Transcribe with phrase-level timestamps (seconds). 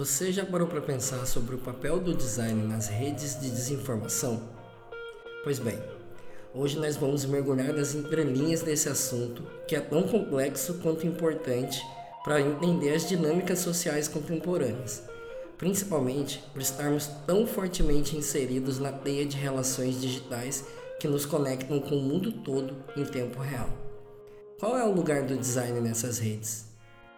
[0.00, 4.48] Você já parou para pensar sobre o papel do design nas redes de desinformação?
[5.44, 5.78] Pois bem,
[6.54, 11.82] hoje nós vamos mergulhar nas entrelinhas desse assunto que é tão complexo quanto importante
[12.24, 15.02] para entender as dinâmicas sociais contemporâneas,
[15.58, 20.64] principalmente por estarmos tão fortemente inseridos na teia de relações digitais
[20.98, 23.68] que nos conectam com o mundo todo em tempo real.
[24.58, 26.69] Qual é o lugar do design nessas redes?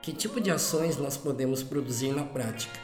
[0.02, 2.76] Que tipo de ações nós podemos produzir na prática?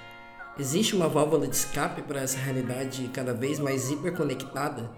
[0.56, 4.88] Existe uma válvula de escape para essa realidade cada vez mais hiperconectada?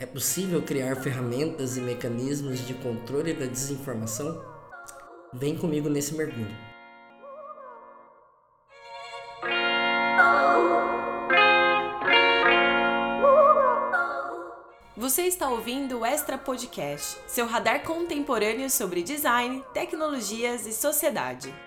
[0.00, 4.42] É possível criar ferramentas e mecanismos de controle da desinformação?
[5.34, 6.56] Vem comigo nesse mergulho.
[14.96, 21.65] Você está ouvindo o Extra Podcast, seu radar contemporâneo sobre design, tecnologias e sociedade.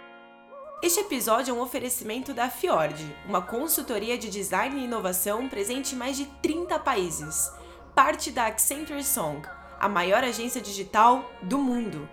[0.81, 5.97] Este episódio é um oferecimento da Fiord, uma consultoria de design e inovação presente em
[5.97, 7.51] mais de 30 países,
[7.93, 9.45] parte da Accenture Song,
[9.77, 12.07] a maior agência digital do mundo.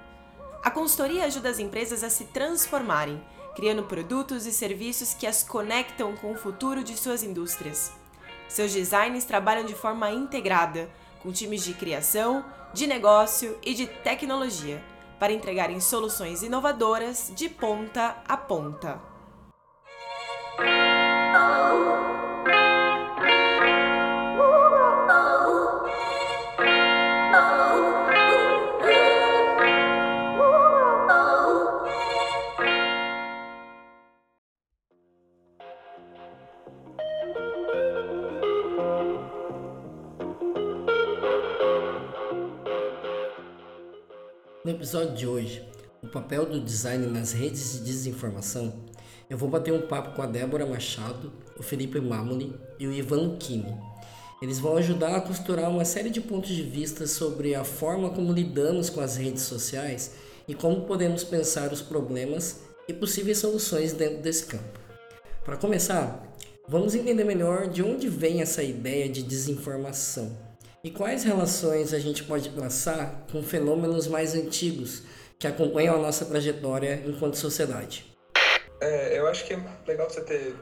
[0.65, 3.23] A consultoria ajuda as empresas a se transformarem,
[3.55, 7.93] criando produtos e serviços que as conectam com o futuro de suas indústrias.
[8.49, 10.91] Seus designs trabalham de forma integrada,
[11.23, 12.45] com times de criação,
[12.75, 14.83] de negócio e de tecnologia
[15.19, 19.01] para entregarem soluções inovadoras de ponta a ponta.
[44.67, 45.63] No episódio de hoje,
[46.03, 48.75] o papel do design nas redes de desinformação,
[49.31, 53.29] eu vou bater um papo com a Débora Machado, o Felipe Mamoli e o Ivan
[53.29, 53.77] Lucchini.
[54.43, 58.33] Eles vão ajudar a costurar uma série de pontos de vista sobre a forma como
[58.33, 60.15] lidamos com as redes sociais
[60.49, 64.81] e como podemos pensar os problemas e possíveis soluções dentro desse campo.
[65.45, 66.27] Para começar,
[66.67, 70.46] vamos entender melhor de onde vem essa ideia de desinformação.
[70.87, 75.03] E quais relações a gente pode traçar com fenômenos mais antigos
[75.37, 78.17] que acompanham a nossa trajetória enquanto sociedade?
[78.81, 80.55] É, eu acho que é legal você ter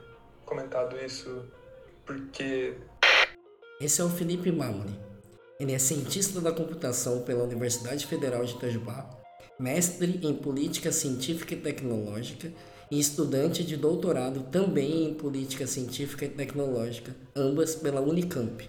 [0.47, 1.45] comentado isso,
[2.07, 2.73] porque.
[3.79, 4.99] Esse é o Felipe Mamoli.
[5.61, 9.07] Ele é cientista da computação pela Universidade Federal de Itajubá,
[9.61, 12.51] mestre em política científica e tecnológica
[12.91, 18.67] e estudante de doutorado também em política científica e tecnológica, ambas pela Unicamp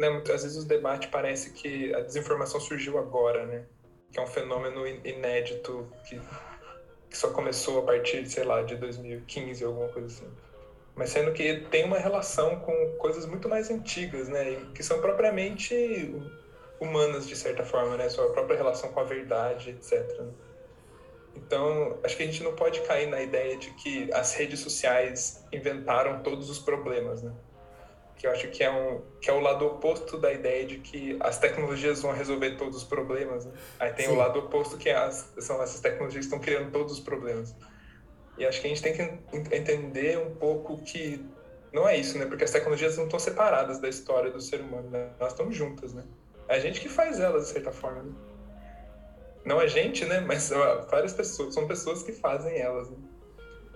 [0.00, 3.66] né, muitas vezes o debate parece que a desinformação surgiu agora, né?
[4.10, 6.18] Que é um fenômeno inédito que,
[7.10, 10.26] que só começou a partir, sei lá, de 2015, alguma coisa assim.
[10.96, 14.56] Mas sendo que tem uma relação com coisas muito mais antigas, né?
[14.74, 16.14] Que são propriamente
[16.80, 18.08] humanas, de certa forma, né?
[18.08, 20.22] Sua própria relação com a verdade, etc.
[21.36, 25.44] Então, acho que a gente não pode cair na ideia de que as redes sociais
[25.52, 27.32] inventaram todos os problemas, né?
[28.20, 31.16] Que eu acho que é, um, que é o lado oposto da ideia de que
[31.20, 33.46] as tecnologias vão resolver todos os problemas.
[33.46, 33.52] Né?
[33.78, 34.12] Aí tem Sim.
[34.12, 37.56] o lado oposto que é as, são essas tecnologias que estão criando todos os problemas.
[38.36, 41.24] E acho que a gente tem que entender um pouco que
[41.72, 42.26] não é isso, né?
[42.26, 45.12] Porque as tecnologias não estão separadas da história do ser humano, né?
[45.18, 46.04] Elas estão juntas, né?
[46.46, 48.02] É a gente que faz elas, de certa forma.
[48.02, 48.12] Né?
[49.46, 50.20] Não a gente, né?
[50.20, 50.50] Mas
[50.90, 52.98] várias pessoas, são pessoas que fazem elas, né?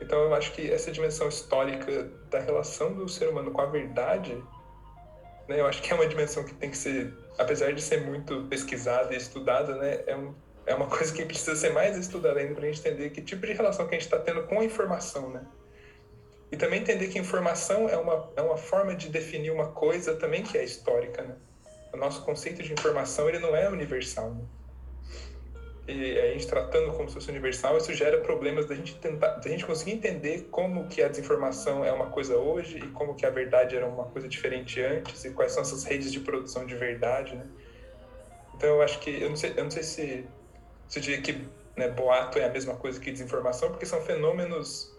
[0.01, 4.35] Então eu acho que essa dimensão histórica da relação do ser humano com a verdade,
[5.49, 8.45] né, eu acho que é uma dimensão que tem que ser, apesar de ser muito
[8.49, 10.35] pesquisada e estudada, né, é, um,
[10.67, 13.47] é uma coisa que precisa ser mais estudada ainda para a gente entender que tipo
[13.47, 15.47] de relação que a gente está tendo com a informação, né?
[16.53, 20.43] E também entender que informação é uma, é uma forma de definir uma coisa também
[20.43, 21.35] que é histórica, né?
[21.93, 24.31] O nosso conceito de informação ele não é universal.
[24.31, 24.45] Né?
[25.87, 29.49] E a gente tratando como se fosse universal, isso gera problemas da gente tentar, da
[29.51, 33.31] gente conseguir entender como que a desinformação é uma coisa hoje e como que a
[33.31, 37.37] verdade era uma coisa diferente antes e quais são essas redes de produção de verdade,
[37.37, 37.47] né?
[38.55, 40.27] Então eu acho que eu não sei, eu não sei se
[40.89, 41.47] se diria que
[41.77, 44.95] né, boato é a mesma coisa que desinformação, porque são fenômenos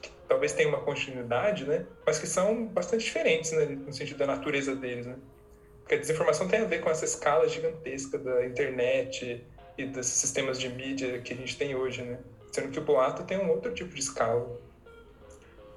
[0.00, 1.86] que talvez tenham uma continuidade, né?
[2.06, 5.16] Mas que são bastante diferentes, né, no sentido da natureza deles, né?
[5.80, 9.44] Porque a desinformação tem a ver com essa escala gigantesca da internet,
[9.80, 12.18] e desses sistemas de mídia que a gente tem hoje, né?
[12.52, 14.60] Sendo que o boato tem um outro tipo de escala.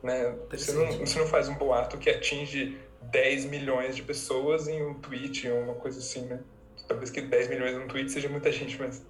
[0.01, 0.35] Né?
[0.51, 4.95] Você, não, você não faz um boato que atinge 10 milhões de pessoas em um
[4.95, 6.41] tweet ou uma coisa assim, né?
[6.87, 9.05] Talvez que 10 milhões em um tweet seja muita gente, mas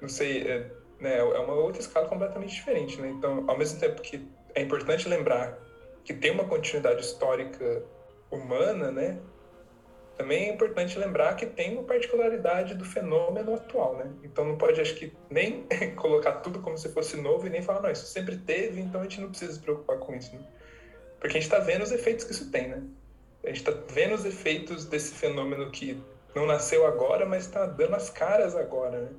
[0.00, 3.10] não sei, é, né, é uma outra escala completamente diferente, né?
[3.10, 5.58] Então, ao mesmo tempo que é importante lembrar
[6.04, 7.84] que tem uma continuidade histórica
[8.30, 9.18] humana, né?
[10.16, 14.10] Também é importante lembrar que tem uma particularidade do fenômeno atual, né?
[14.22, 15.66] Então não pode, acho que, nem
[15.96, 19.04] colocar tudo como se fosse novo e nem falar, não, isso sempre teve, então a
[19.04, 20.42] gente não precisa se preocupar com isso, né?
[21.18, 22.82] Porque a gente está vendo os efeitos que isso tem, né?
[23.44, 26.00] A gente está vendo os efeitos desse fenômeno que
[26.34, 29.10] não nasceu agora, mas está dando as caras agora, né?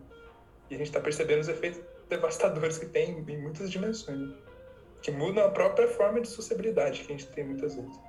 [0.69, 4.35] E a gente está percebendo os efeitos devastadores que tem em muitas dimensões, né?
[5.01, 7.99] que mudam a própria forma de sociabilidade que a gente tem muitas vezes.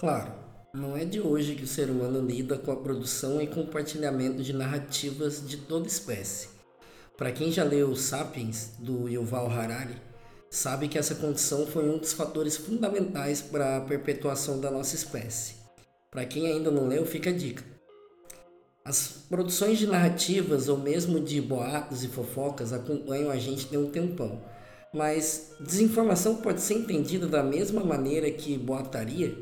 [0.00, 0.32] Claro,
[0.78, 4.52] não é de hoje que o ser humano lida com a produção e compartilhamento de
[4.52, 6.48] narrativas de toda espécie.
[7.16, 9.96] Para quem já leu Sapiens, do Yuval Harari,
[10.48, 15.56] sabe que essa condição foi um dos fatores fundamentais para a perpetuação da nossa espécie.
[16.10, 17.64] Para quem ainda não leu, fica a dica.
[18.84, 23.90] As produções de narrativas ou mesmo de boatos e fofocas acompanham a gente de um
[23.90, 24.40] tempão.
[24.94, 29.38] Mas desinformação pode ser entendida da mesma maneira que boataria?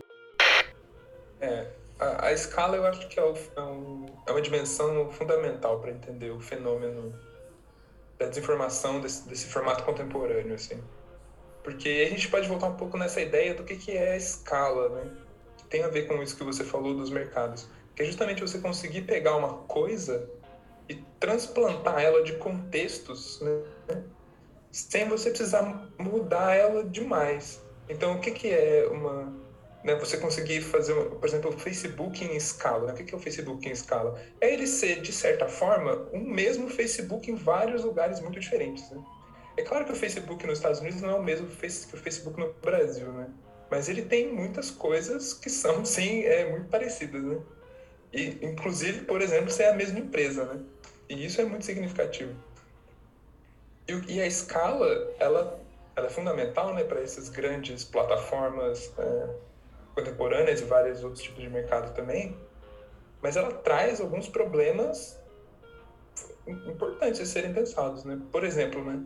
[1.98, 5.90] A, a escala eu acho que é, o, é, um, é uma dimensão fundamental para
[5.90, 7.14] entender o fenômeno
[8.19, 10.82] da desinformação desse, desse formato contemporâneo, assim.
[11.62, 14.88] Porque a gente pode voltar um pouco nessa ideia do que, que é a escala,
[14.90, 15.10] né?
[15.58, 18.58] Que tem a ver com isso que você falou dos mercados que é justamente você
[18.58, 20.28] conseguir pegar uma coisa
[20.87, 23.62] e transplantar ela de contextos, né?
[24.70, 27.62] sem você precisar mudar ela demais.
[27.88, 29.32] Então, o que, que é uma.
[29.87, 32.88] Né, você conseguir fazer, por exemplo, o Facebook em escala.
[32.88, 32.93] Né?
[32.93, 34.21] O que, é o Facebook em escala?
[34.41, 38.91] É ele ser, de certa forma, um mesmo Facebook em vários lugares muito diferentes.
[38.91, 39.00] Né?
[39.56, 42.37] É claro que o Facebook nos Estados Unidos não é o mesmo que o Facebook
[42.37, 43.29] no Brasil, né?
[43.71, 47.23] mas ele tem muitas coisas que são, sim, é, muito parecidas.
[47.23, 47.38] Né?
[48.12, 50.65] E, inclusive, por exemplo, ser a mesma empresa, né?
[51.09, 52.35] E isso é muito significativo.
[53.87, 55.61] E, e a escala, ela,
[55.94, 59.45] ela é fundamental, né, para essas grandes plataformas é,
[59.96, 62.37] contemporâneas e vários outros tipos de mercado também,
[63.22, 65.19] mas ela traz alguns problemas
[66.46, 68.20] importantes a serem pensados, né?
[68.31, 69.02] Por exemplo, né,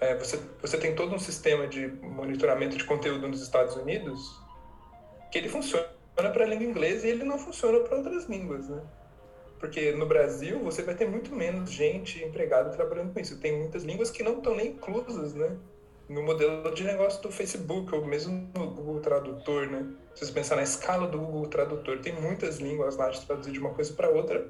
[0.00, 4.44] é, você, você tem todo um sistema de monitoramento de conteúdo nos Estados Unidos
[5.30, 5.86] que ele funciona
[6.16, 8.82] para a língua inglesa e ele não funciona para outras línguas, né?
[9.58, 13.40] Porque no Brasil você vai ter muito menos gente empregada trabalhando com isso.
[13.40, 15.56] Tem muitas línguas que não estão nem inclusas, né?
[16.08, 19.86] No modelo de negócio do Facebook ou mesmo no Google Tradutor, né?
[20.14, 23.58] Se você pensar na escala do Google Tradutor, tem muitas línguas lá de traduzir de
[23.58, 24.48] uma coisa para outra,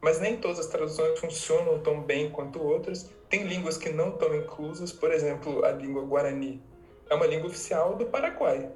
[0.00, 3.10] mas nem todas as traduções funcionam tão bem quanto outras.
[3.28, 6.62] Tem línguas que não estão inclusas, por exemplo, a língua Guarani
[7.10, 8.70] é uma língua oficial do Paraguai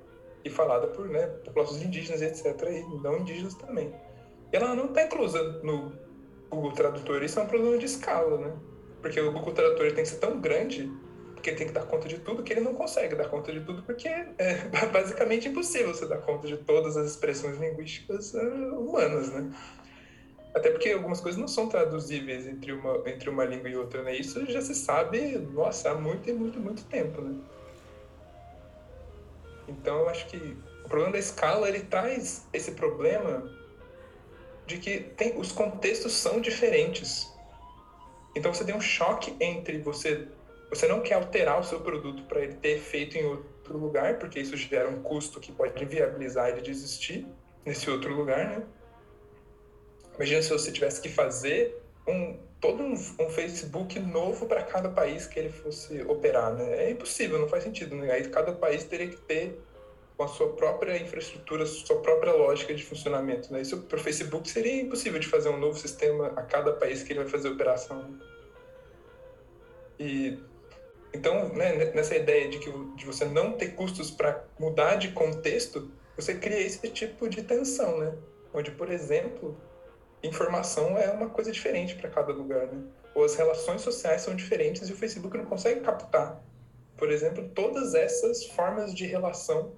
[0.45, 3.95] e falada por né, populações indígenas, etc., e não indígenas também.
[4.53, 5.93] E ela não está inclusa no
[6.51, 7.23] Google Tradutor.
[7.23, 8.53] Isso é um problema de escala, né?
[9.01, 10.93] Porque o Google Tradutor tem que ser tão grande,
[11.45, 13.83] porque tem que dar conta de tudo, que ele não consegue dar conta de tudo,
[13.83, 19.53] porque é basicamente impossível você dar conta de todas as expressões linguísticas uh, humanas, né?
[20.55, 24.17] Até porque algumas coisas não são traduzíveis entre uma, entre uma língua e outra, né?
[24.17, 27.39] Isso já se sabe, nossa, há muito e muito, muito tempo, né?
[29.69, 33.51] Então eu acho que o problema da escala ele traz esse problema
[34.65, 37.31] de que tem, os contextos são diferentes.
[38.35, 40.27] Então você tem um choque entre você
[40.75, 44.41] você não quer alterar o seu produto para ele ter efeito em outro lugar, porque
[44.41, 47.27] isso gera um custo que pode inviabilizar ele de existir
[47.65, 48.63] nesse outro lugar, né?
[50.17, 55.27] Imagina se você tivesse que fazer um todo um, um Facebook novo para cada país
[55.27, 56.85] que ele fosse operar, né?
[56.87, 58.11] É impossível, não faz sentido, né?
[58.11, 59.61] Aí cada país teria que ter
[60.17, 63.61] com a sua própria infraestrutura, sua própria lógica de funcionamento, né?
[63.61, 67.13] Isso para o Facebook seria impossível de fazer um novo sistema a cada país que
[67.13, 68.19] ele vai fazer operação.
[69.99, 70.39] E
[71.15, 75.89] então, né, nessa ideia de que de você não ter custos para mudar de contexto,
[76.17, 78.13] você cria esse tipo de tensão, né?
[78.53, 79.57] Onde, por exemplo,
[80.25, 82.83] informação é uma coisa diferente para cada lugar, né?
[83.15, 86.43] Ou as relações sociais são diferentes e o Facebook não consegue captar,
[86.97, 89.73] por exemplo, todas essas formas de relação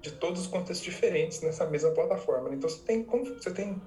[0.00, 2.50] de todos os contextos diferentes nessa mesma plataforma.
[2.50, 2.56] Né?
[2.56, 3.82] Então você tem você tem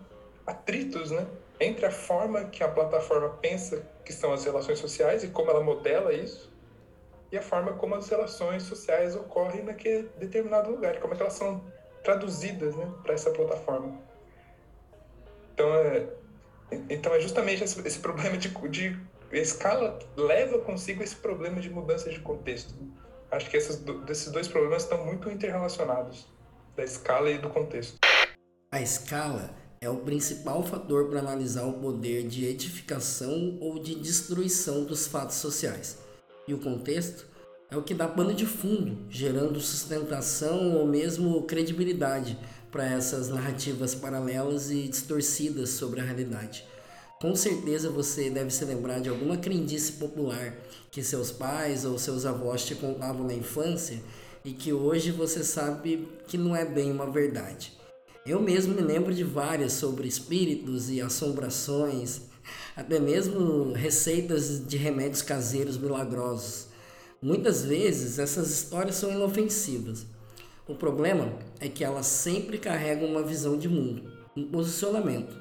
[0.46, 1.26] atritos, né,
[1.60, 5.64] entre a forma que a plataforma pensa que são as relações sociais e como ela
[5.64, 6.54] modela isso
[7.32, 11.34] e a forma como as relações sociais ocorrem naquele determinado lugar, como é que elas
[11.34, 11.64] são
[12.04, 13.98] traduzidas, né, para essa plataforma.
[15.54, 16.08] Então é,
[16.90, 19.00] então é justamente esse, esse problema de, de
[19.32, 22.74] escala leva consigo esse problema de mudança de contexto.
[23.32, 26.28] Acho que esses, esses dois problemas estão muito interrelacionados,
[26.76, 27.98] da escala e do contexto.
[28.72, 29.50] A escala
[29.82, 35.36] é o principal fator para analisar o poder de edificação ou de destruição dos fatos
[35.38, 36.05] sociais.
[36.48, 37.26] E o contexto
[37.70, 42.38] é o que dá pano de fundo, gerando sustentação ou mesmo credibilidade
[42.72, 46.66] para essas narrativas paralelas e distorcidas sobre a realidade.
[47.20, 50.56] Com certeza você deve se lembrar de alguma crendice popular
[50.92, 54.02] que seus pais ou seus avós te contavam na infância
[54.44, 57.74] e que hoje você sabe que não é bem uma verdade.
[58.26, 62.22] Eu mesmo me lembro de várias sobre espíritos e assombrações,
[62.76, 66.68] até mesmo receitas de remédios caseiros milagrosos.
[67.22, 70.06] Muitas vezes essas histórias são inofensivas.
[70.68, 75.36] O problema é que elas sempre carregam uma visão de mundo, um posicionamento.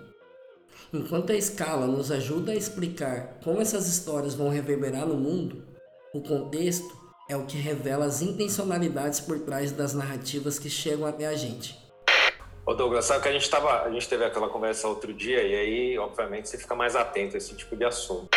[0.93, 5.65] Enquanto a escala nos ajuda a explicar como essas histórias vão reverberar no mundo,
[6.15, 6.97] o contexto
[7.29, 11.84] é o que revela as intencionalidades por trás das narrativas que chegam até a gente.
[12.67, 15.55] Ô Douglas, sabe que a gente tava, a gente teve aquela conversa outro dia e
[15.55, 18.31] aí, obviamente, você fica mais atento a esse tipo de assunto.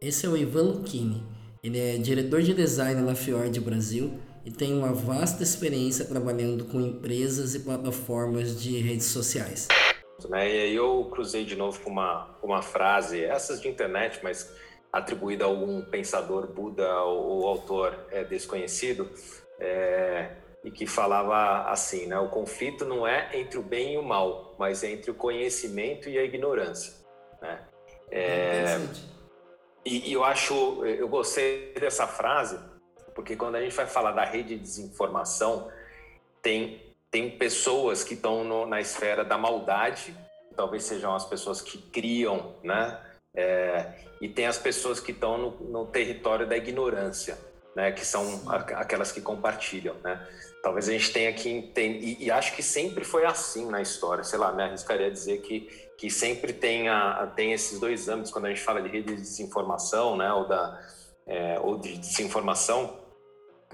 [0.00, 1.22] Esse é o Ivan Lucchini.
[1.62, 6.80] Ele é diretor de design na Fiord Brasil e tem uma vasta experiência trabalhando com
[6.80, 9.68] empresas e plataformas de redes sociais.
[10.30, 10.50] Né?
[10.50, 14.50] E aí eu cruzei de novo com uma, uma frase, essas de internet, mas
[14.90, 19.10] atribuída a algum pensador Buda ou, ou autor é, desconhecido,
[19.60, 20.30] é,
[20.68, 22.18] e que falava assim, né?
[22.18, 26.10] O conflito não é entre o bem e o mal, mas é entre o conhecimento
[26.10, 26.92] e a ignorância,
[27.40, 27.64] né?
[28.10, 28.76] É,
[29.82, 32.58] e, e eu acho, eu gostei dessa frase,
[33.14, 35.70] porque quando a gente vai falar da rede de desinformação,
[36.42, 40.14] tem tem pessoas que estão na esfera da maldade,
[40.54, 43.00] talvez sejam as pessoas que criam, né?
[43.34, 47.38] É, e tem as pessoas que estão no, no, território da ignorância,
[47.78, 47.92] né?
[47.92, 50.26] Que são aquelas que compartilham, né?
[50.64, 54.24] Talvez a gente tenha que tem, e, e, acho que sempre foi assim na história.
[54.24, 58.46] Sei lá, me arriscaria dizer que que sempre tem a, tem esses dois âmbitos quando
[58.46, 60.32] a gente fala de rede de desinformação, né?
[60.32, 60.80] Ou da
[61.24, 62.98] é, ou de desinformação,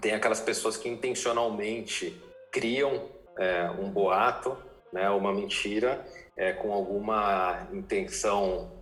[0.03, 2.21] tem aquelas pessoas que intencionalmente
[2.53, 3.09] criam
[3.39, 4.55] é, um boato,
[4.93, 6.05] né, uma mentira,
[6.37, 8.73] é, com alguma intenção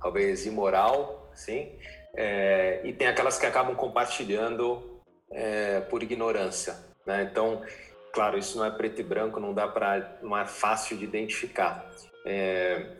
[0.00, 1.72] talvez imoral, sim,
[2.14, 5.00] é, e tem aquelas que acabam compartilhando
[5.30, 6.76] é, por ignorância,
[7.06, 7.28] né?
[7.30, 7.62] Então,
[8.12, 11.90] claro, isso não é preto e branco, não dá para, não é fácil de identificar.
[12.26, 12.96] É,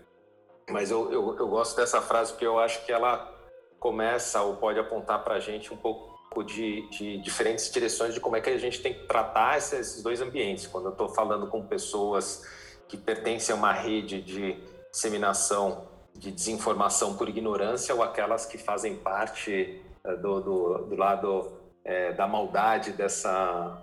[0.70, 3.30] mas eu, eu, eu gosto dessa frase porque eu acho que ela
[3.78, 8.36] começa ou pode apontar para a gente um pouco de, de, diferentes direções de como
[8.36, 10.66] é que a gente tem que tratar esses dois ambientes.
[10.66, 12.46] Quando eu estou falando com pessoas
[12.88, 14.56] que pertencem a uma rede de
[14.90, 21.52] disseminação de desinformação por ignorância ou aquelas que fazem parte eh, do, do, do lado
[21.84, 23.82] é, da maldade dessa,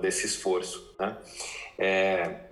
[0.00, 0.94] desse esforço.
[0.98, 1.16] Né?
[1.78, 2.50] É,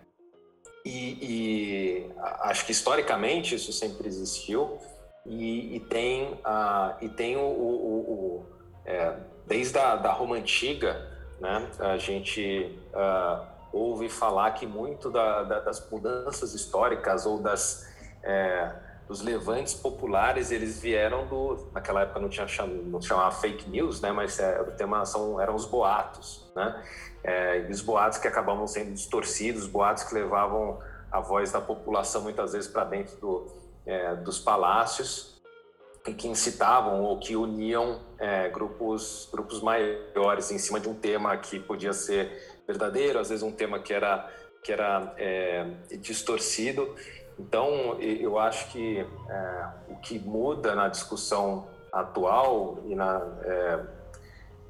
[0.85, 4.79] e, e, acho que historicamente isso sempre existiu
[5.27, 8.47] e, e tem, uh, e tem o, o, o
[8.87, 9.15] é,
[9.47, 11.07] desde a da Roma antiga,
[11.39, 17.87] né, a gente uh, ouve falar que muito da, da, das mudanças históricas ou das
[18.23, 18.73] é,
[19.09, 24.13] dos levantes populares eles vieram do naquela época não tinha não chamava fake news, né,
[24.13, 26.85] mas é, o tema são eram os boatos, né,
[27.25, 30.79] é, e os boatos que acabavam sendo distorcidos, boatos que levavam
[31.11, 33.47] a voz da população muitas vezes para dentro do,
[33.87, 35.39] é, dos palácios
[36.17, 41.59] que incitavam ou que uniam é, grupos grupos maiores em cima de um tema que
[41.59, 44.31] podia ser verdadeiro, às vezes um tema que era
[44.63, 45.65] que era é,
[46.01, 46.95] distorcido.
[47.39, 53.99] Então, eu acho que é, o que muda na discussão atual e na é,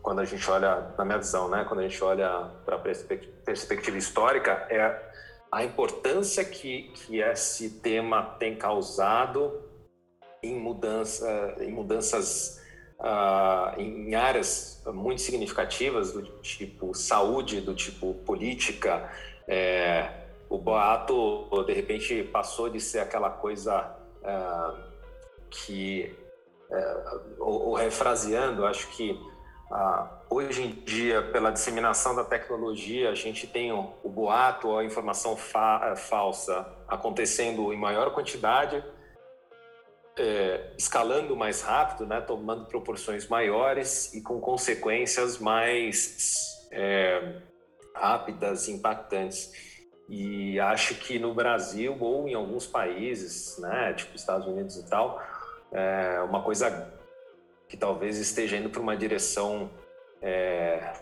[0.02, 3.98] quando a gente olha, na minha visão, né, quando a gente olha para a perspectiva
[3.98, 5.08] histórica, é
[5.50, 9.62] a importância que, que esse tema tem causado
[10.42, 12.58] em, mudança, em mudanças
[13.00, 19.10] uh, em áreas muito significativas do tipo saúde, do tipo política.
[19.46, 24.78] É, o boato, de repente, passou de ser aquela coisa uh,
[25.50, 26.16] que,
[26.70, 29.18] uh, ou, ou, refraseando, acho que
[30.30, 35.36] hoje em dia, pela disseminação da tecnologia, a gente tem o, o boato, a informação
[35.36, 38.82] fa falsa acontecendo em maior quantidade,
[40.16, 47.40] é, escalando mais rápido, né, tomando proporções maiores e com consequências mais é,
[47.94, 49.67] rápidas, impactantes.
[50.08, 55.22] E acho que no Brasil ou em alguns países, né, tipo Estados Unidos e tal,
[55.70, 56.90] é uma coisa
[57.68, 59.70] que talvez esteja indo para uma direção
[60.22, 60.92] é,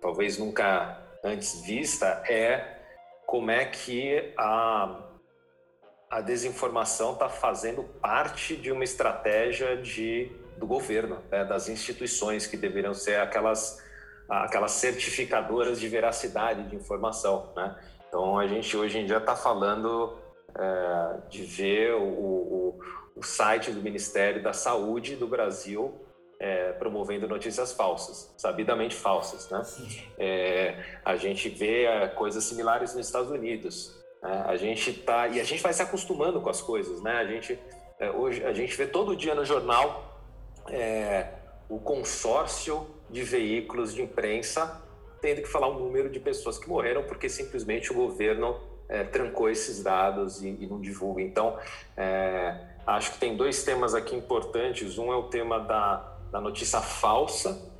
[0.00, 2.76] talvez nunca antes vista é
[3.26, 5.02] como é que a
[6.08, 12.56] a desinformação está fazendo parte de uma estratégia de, do governo, né, das instituições que
[12.56, 13.84] deveriam ser aquelas
[14.28, 17.76] aquelas certificadoras de veracidade de informação, né?
[18.08, 20.16] Então a gente hoje em dia está falando
[20.58, 22.80] é, de ver o, o,
[23.16, 25.94] o, site do Ministério da Saúde do Brasil
[26.38, 29.62] é, promovendo notícias falsas, sabidamente falsas, né?
[30.18, 33.96] É, a gente vê é, coisas similares nos Estados Unidos.
[34.22, 34.44] Né?
[34.46, 37.12] A gente tá e a gente vai se acostumando com as coisas, né?
[37.12, 37.58] A gente
[37.98, 40.20] é, hoje a gente vê todo dia no jornal
[40.68, 41.28] é,
[41.68, 44.82] o consórcio de veículos de imprensa
[45.20, 49.50] tendo que falar o número de pessoas que morreram porque simplesmente o governo é, trancou
[49.50, 51.22] esses dados e, e não divulga.
[51.22, 51.58] Então,
[51.96, 52.56] é,
[52.86, 54.98] acho que tem dois temas aqui importantes.
[54.98, 57.74] Um é o tema da, da notícia falsa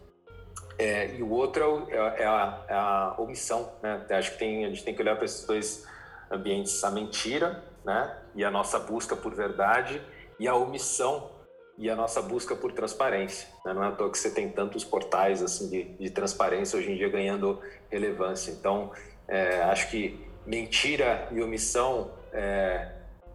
[0.78, 3.72] é, e o outro é, é, é, a, é a, omissão.
[3.82, 4.04] Né?
[4.10, 5.86] Acho que tem, a gente tem que olhar para esses dois
[6.30, 8.16] ambientes: a mentira né?
[8.34, 10.02] e a nossa busca por verdade
[10.38, 11.30] e a omissão
[11.78, 13.48] e a nossa busca por transparência.
[13.64, 13.74] Né?
[13.74, 16.96] Não é à toa que você tem tantos portais assim de, de transparência hoje em
[16.96, 18.50] dia ganhando relevância.
[18.50, 18.90] Então,
[19.28, 22.92] é, acho que mentira e omissão é,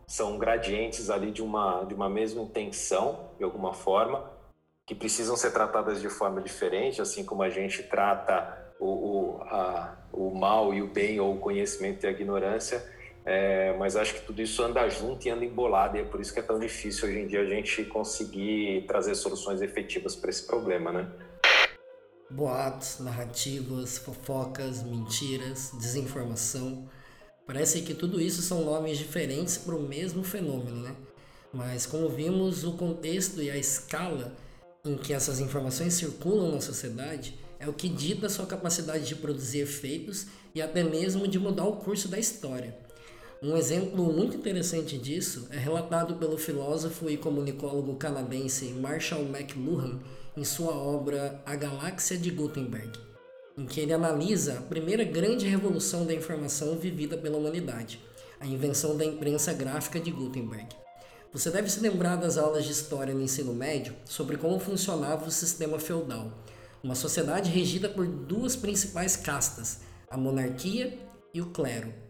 [0.08, 4.32] são gradientes ali de uma, de uma mesma intenção, de alguma forma,
[4.86, 9.96] que precisam ser tratadas de forma diferente, assim como a gente trata o, o, a,
[10.12, 12.84] o mal e o bem, ou o conhecimento e a ignorância,
[13.26, 16.34] é, mas acho que tudo isso anda junto e anda embolado, e é por isso
[16.34, 20.46] que é tão difícil hoje em dia a gente conseguir trazer soluções efetivas para esse
[20.48, 21.08] problema, né?
[22.30, 26.90] Boatos, narrativas, fofocas, mentiras, desinformação.
[27.46, 30.96] Parece que tudo isso são nomes diferentes para o mesmo fenômeno, né?
[31.54, 34.34] Mas como vimos, o contexto e a escala
[34.86, 39.60] em que essas informações circulam na sociedade é o que dita sua capacidade de produzir
[39.60, 42.76] efeitos e até mesmo de mudar o curso da história.
[43.44, 50.00] Um exemplo muito interessante disso é relatado pelo filósofo e comunicólogo canadense Marshall McLuhan
[50.38, 52.92] em sua obra A Galáxia de Gutenberg,
[53.58, 58.00] em que ele analisa a primeira grande revolução da informação vivida pela humanidade,
[58.40, 60.68] a invenção da imprensa gráfica de Gutenberg.
[61.34, 65.32] Você deve se lembrar das aulas de história no ensino médio sobre como funcionava o
[65.32, 66.32] sistema feudal,
[66.84, 71.00] uma sociedade regida por duas principais castas, a monarquia
[71.34, 72.01] e o clero.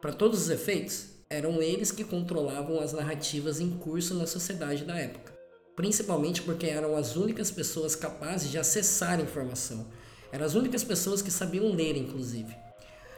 [0.00, 4.96] Para todos os efeitos, eram eles que controlavam as narrativas em curso na sociedade da
[4.96, 5.36] época,
[5.74, 9.88] principalmente porque eram as únicas pessoas capazes de acessar informação.
[10.30, 12.54] Eram as únicas pessoas que sabiam ler, inclusive.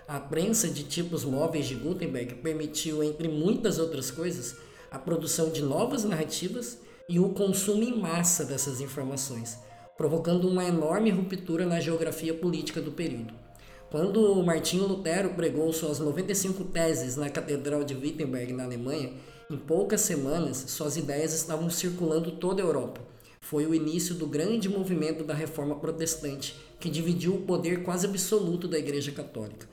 [0.08, 4.56] A prensa de tipos móveis de Gutenberg permitiu, entre muitas outras coisas,
[4.90, 6.78] a produção de novas narrativas
[7.10, 9.58] e o consumo em massa dessas informações,
[9.98, 13.49] provocando uma enorme ruptura na geografia política do período.
[13.90, 19.12] Quando Martinho Lutero pregou suas 95 teses na Catedral de Wittenberg, na Alemanha,
[19.50, 23.00] em poucas semanas suas ideias estavam circulando toda a Europa.
[23.40, 28.68] Foi o início do grande movimento da Reforma Protestante, que dividiu o poder quase absoluto
[28.68, 29.68] da Igreja Católica.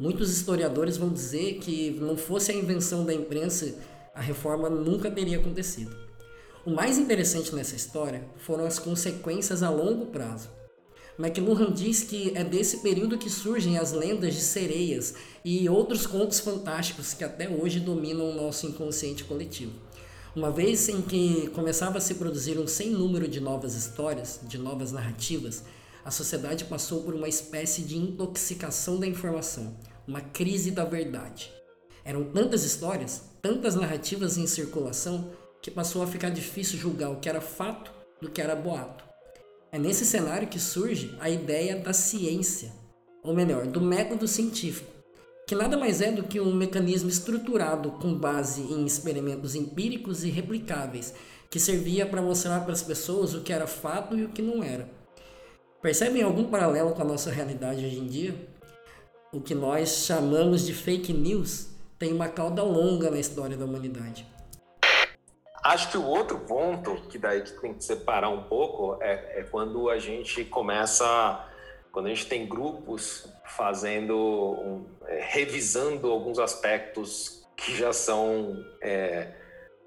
[0.00, 3.76] Muitos historiadores vão dizer que não fosse a invenção da imprensa,
[4.12, 5.94] a reforma nunca teria acontecido.
[6.66, 10.48] O mais interessante nessa história foram as consequências a longo prazo.
[11.18, 16.40] McLuhan diz que é desse período que surgem as lendas de sereias e outros contos
[16.40, 19.72] fantásticos que até hoje dominam o nosso inconsciente coletivo.
[20.34, 24.58] Uma vez em que começava a se produzir um sem número de novas histórias, de
[24.58, 25.64] novas narrativas,
[26.04, 31.52] a sociedade passou por uma espécie de intoxicação da informação, uma crise da verdade.
[32.04, 37.28] Eram tantas histórias, tantas narrativas em circulação, que passou a ficar difícil julgar o que
[37.28, 37.92] era fato
[38.22, 39.09] do que era boato.
[39.72, 42.72] É nesse cenário que surge a ideia da ciência,
[43.22, 44.90] ou melhor, do método científico,
[45.46, 50.30] que nada mais é do que um mecanismo estruturado com base em experimentos empíricos e
[50.30, 51.14] replicáveis,
[51.48, 54.62] que servia para mostrar para as pessoas o que era fato e o que não
[54.62, 54.88] era.
[55.80, 58.34] Percebem algum paralelo com a nossa realidade hoje em dia?
[59.32, 64.26] O que nós chamamos de fake news tem uma cauda longa na história da humanidade.
[65.62, 69.42] Acho que o outro ponto que daí que tem que separar um pouco é, é
[69.50, 71.46] quando a gente começa,
[71.92, 79.34] quando a gente tem grupos fazendo, um, é, revisando alguns aspectos que já são, é,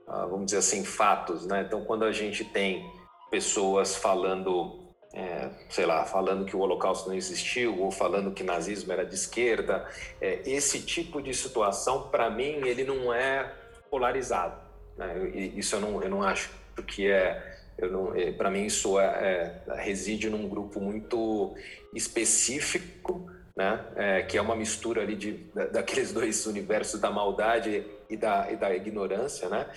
[0.07, 1.63] ah, vamos dizer assim, fatos, né?
[1.65, 2.87] Então, quando a gente tem
[3.31, 4.83] pessoas falando
[5.13, 9.13] é, sei lá, falando que o Holocausto não existiu ou falando que nazismo era de
[9.13, 9.87] esquerda,
[10.19, 13.53] é, esse tipo de situação, para mim, ele não é
[13.91, 14.62] polarizado.
[14.97, 15.29] Né?
[15.55, 16.51] Isso eu não, eu não acho
[16.87, 17.57] que é.
[17.77, 21.55] é para mim, isso é, é, reside num grupo muito
[21.93, 23.85] específico, né?
[23.95, 28.55] É, que é uma mistura ali de, daqueles dois universos da maldade e da, e
[28.55, 29.49] da ignorância.
[29.49, 29.67] Né?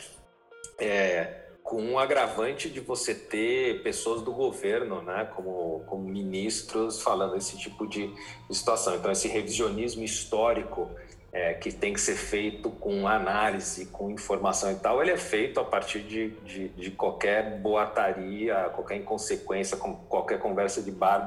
[0.78, 7.36] É, com um agravante de você ter pessoas do governo, né, como, como ministros, falando
[7.36, 8.08] esse tipo de
[8.48, 8.94] situação.
[8.94, 10.88] Então, esse revisionismo histórico
[11.36, 15.60] é, que tem que ser feito com análise, com informação e tal, ele é feito
[15.60, 21.26] a partir de, de, de qualquer boataria, qualquer inconsequência, qualquer conversa de bar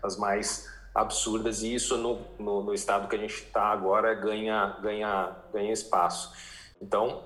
[0.00, 4.78] das mais absurdas, e isso no, no, no estado que a gente está agora ganha,
[4.80, 6.32] ganha, ganha espaço.
[6.80, 7.24] Então,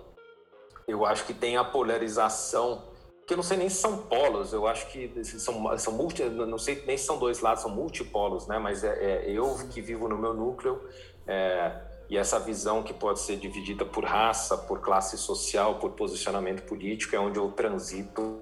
[0.88, 2.82] eu acho que tem a polarização,
[3.26, 6.58] que eu não sei nem se são polos, eu acho que são, são multi, não
[6.58, 8.58] sei nem se são dois lados, são multipolos, né?
[8.58, 10.80] Mas é, é eu que vivo no meu núcleo,
[11.26, 16.62] é, e essa visão que pode ser dividida por raça, por classe social, por posicionamento
[16.64, 18.38] político, é onde eu transito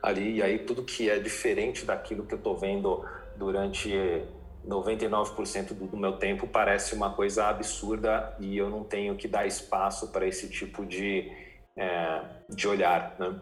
[0.00, 3.04] ali, e aí tudo que é diferente daquilo que eu estou vendo
[3.36, 3.90] durante
[4.64, 10.12] 99% do, meu tempo parece uma coisa absurda e eu não tenho que dar espaço
[10.12, 11.28] para esse tipo de,
[11.76, 13.34] é, de olhar, né?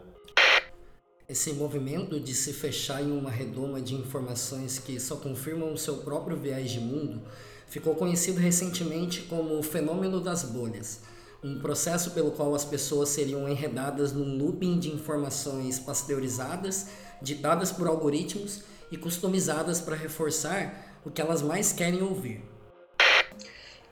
[1.29, 5.99] Esse movimento de se fechar em uma redoma de informações que só confirmam o seu
[5.99, 7.21] próprio viés de mundo
[7.67, 11.01] ficou conhecido recentemente como o fenômeno das bolhas,
[11.43, 16.89] um processo pelo qual as pessoas seriam enredadas num looping de informações pasteurizadas,
[17.21, 22.43] ditadas por algoritmos e customizadas para reforçar o que elas mais querem ouvir.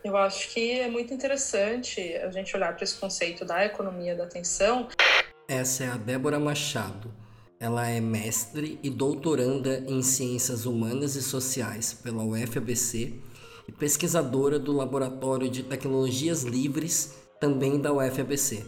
[0.03, 4.25] Eu acho que é muito interessante a gente olhar para esse conceito da economia da
[4.25, 4.89] atenção.
[5.49, 7.11] Essa é a Débora Machado.
[7.59, 13.15] Ela é mestre e doutoranda em Ciências Humanas e Sociais pela UFABC
[13.67, 18.65] e pesquisadora do Laboratório de Tecnologias Livres, também da UFABC.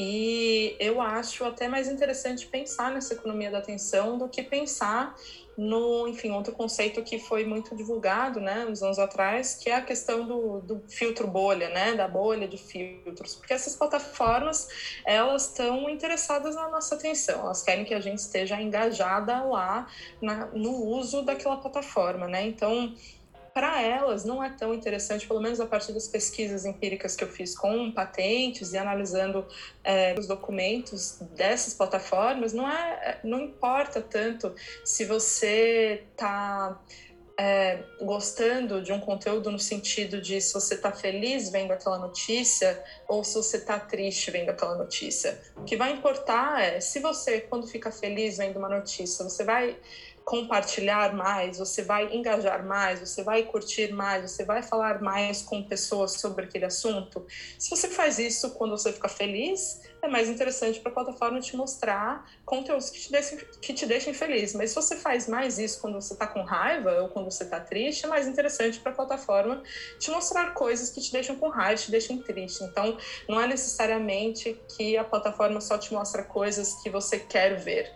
[0.00, 5.16] E eu acho até mais interessante pensar nessa economia da atenção do que pensar
[5.56, 9.82] no, enfim, outro conceito que foi muito divulgado, né, uns anos atrás, que é a
[9.82, 14.68] questão do, do filtro bolha, né, da bolha de filtros, porque essas plataformas,
[15.04, 19.88] elas estão interessadas na nossa atenção, elas querem que a gente esteja engajada lá
[20.22, 22.94] na, no uso daquela plataforma, né, então
[23.58, 27.28] para elas não é tão interessante, pelo menos a partir das pesquisas empíricas que eu
[27.28, 29.44] fiz com patentes e analisando
[29.82, 36.80] é, os documentos dessas plataformas, não é, não importa tanto se você está
[37.36, 42.80] é, gostando de um conteúdo no sentido de se você está feliz vendo aquela notícia
[43.08, 45.40] ou se você está triste vendo aquela notícia.
[45.56, 49.76] O que vai importar é se você, quando fica feliz vendo uma notícia, você vai
[50.28, 55.62] compartilhar mais, você vai engajar mais, você vai curtir mais, você vai falar mais com
[55.62, 57.26] pessoas sobre aquele assunto.
[57.58, 61.56] Se você faz isso quando você fica feliz, é mais interessante para a plataforma te
[61.56, 64.52] mostrar conteúdos que te, deixem, que te deixem feliz.
[64.52, 67.58] Mas se você faz mais isso quando você está com raiva ou quando você está
[67.58, 69.62] triste, é mais interessante para a plataforma
[69.98, 72.62] te mostrar coisas que te deixam com raiva, te deixam triste.
[72.64, 77.90] Então, não é necessariamente que a plataforma só te mostra coisas que você quer ver.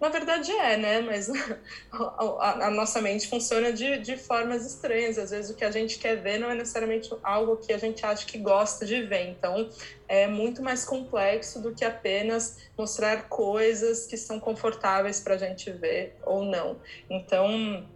[0.00, 1.00] Na verdade é, né?
[1.00, 1.30] Mas
[1.90, 5.18] a, a, nossa mente funciona de, de formas estranhas.
[5.18, 8.04] Às vezes o que a gente quer ver não é necessariamente algo que a gente
[8.04, 9.30] acha que gosta de ver.
[9.30, 9.68] Então
[10.08, 15.70] é muito mais complexo do que apenas mostrar coisas que são confortáveis para a gente
[15.70, 16.76] ver ou não.
[17.08, 17.86] Então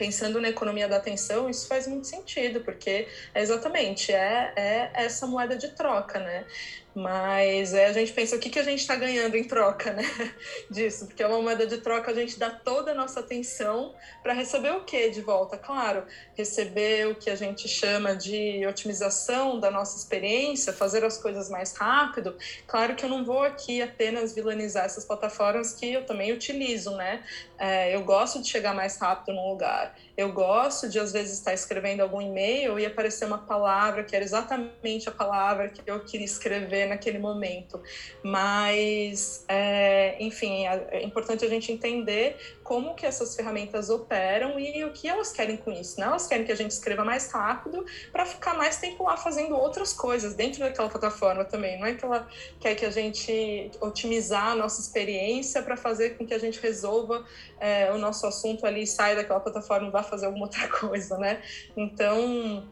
[0.00, 5.26] pensando na economia da atenção, isso faz muito sentido, porque é exatamente é, é essa
[5.26, 6.46] moeda de troca, né?
[6.94, 10.02] Mas é, a gente pensa o que, que a gente está ganhando em troca né,
[10.70, 14.32] disso, porque é uma moeda de troca, a gente dá toda a nossa atenção para
[14.32, 15.56] receber o que de volta?
[15.56, 21.48] Claro, receber o que a gente chama de otimização da nossa experiência, fazer as coisas
[21.48, 22.36] mais rápido.
[22.66, 27.22] Claro que eu não vou aqui apenas vilanizar essas plataformas que eu também utilizo, né?
[27.60, 29.94] É, eu gosto de chegar mais rápido num lugar.
[30.16, 34.24] Eu gosto de, às vezes, estar escrevendo algum e-mail e aparecer uma palavra que era
[34.24, 37.78] exatamente a palavra que eu queria escrever naquele momento.
[38.22, 44.82] Mas, é, enfim, é, é importante a gente entender como que essas ferramentas operam e
[44.84, 46.00] o que elas querem com isso.
[46.00, 46.06] Né?
[46.06, 49.92] Elas querem que a gente escreva mais rápido para ficar mais tempo lá fazendo outras
[49.92, 51.78] coisas dentro daquela plataforma também.
[51.78, 52.26] Não é que ela
[52.58, 57.22] quer que a gente otimizar a nossa experiência para fazer com que a gente resolva
[57.58, 61.42] é, o nosso assunto ali, saia daquela plataforma e vá fazer alguma outra coisa, né?
[61.76, 62.68] Então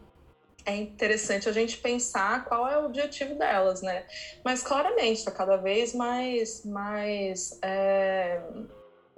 [0.65, 4.05] é interessante a gente pensar qual é o objetivo delas, né?
[4.43, 8.41] Mas claramente está cada vez mais, mais é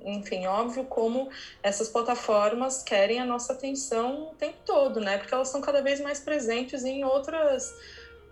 [0.04, 1.30] enfim, óbvio como
[1.62, 5.18] essas plataformas querem a nossa atenção o tempo todo, né?
[5.18, 7.72] Porque elas estão cada vez mais presentes em outras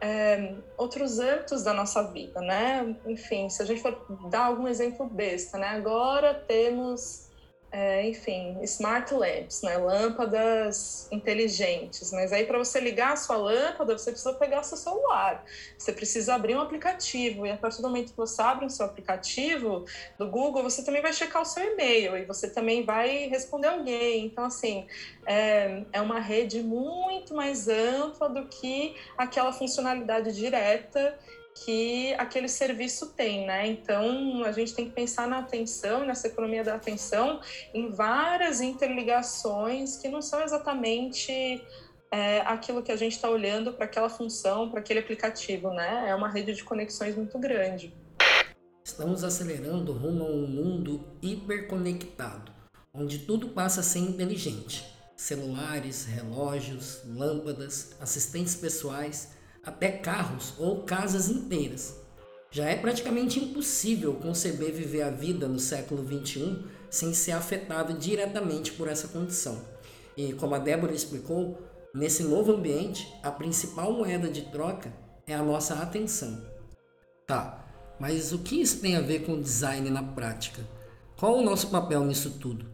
[0.01, 2.95] é, outros âmbitos da nossa vida, né?
[3.05, 3.97] Enfim, se a gente for
[4.29, 5.67] dar algum exemplo besta, né?
[5.67, 7.28] Agora temos
[7.71, 9.77] é, enfim, smart lamps, né?
[9.77, 12.11] lâmpadas inteligentes.
[12.11, 15.45] Mas aí, para você ligar a sua lâmpada, você precisa pegar seu celular,
[15.77, 17.45] você precisa abrir um aplicativo.
[17.45, 19.85] E a partir do momento que você abre o seu aplicativo
[20.17, 24.25] do Google, você também vai checar o seu e-mail e você também vai responder alguém.
[24.25, 24.87] Então, assim,
[25.27, 31.17] é, é uma rede muito mais ampla do que aquela funcionalidade direta
[31.55, 33.67] que aquele serviço tem, né?
[33.67, 37.41] Então a gente tem que pensar na atenção, nessa economia da atenção,
[37.73, 41.61] em várias interligações que não são exatamente
[42.11, 46.09] é, aquilo que a gente está olhando para aquela função, para aquele aplicativo, né?
[46.09, 47.93] É uma rede de conexões muito grande.
[48.83, 52.51] Estamos acelerando rumo a um mundo hiperconectado,
[52.93, 54.83] onde tudo passa a ser inteligente.
[55.15, 61.95] Celulares, relógios, lâmpadas, assistentes pessoais até carros ou casas inteiras.
[62.51, 68.71] Já é praticamente impossível conceber viver a vida no século XXI sem ser afetado diretamente
[68.71, 69.61] por essa condição.
[70.17, 71.61] E como a Débora explicou,
[71.93, 74.91] nesse novo ambiente, a principal moeda de troca
[75.27, 76.43] é a nossa atenção.
[77.27, 77.65] Tá,
[77.99, 80.67] mas o que isso tem a ver com design na prática?
[81.15, 82.65] Qual o nosso papel nisso tudo?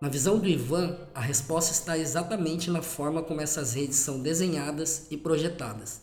[0.00, 5.06] Na visão do Ivan, a resposta está exatamente na forma como essas redes são desenhadas
[5.10, 6.00] e projetadas.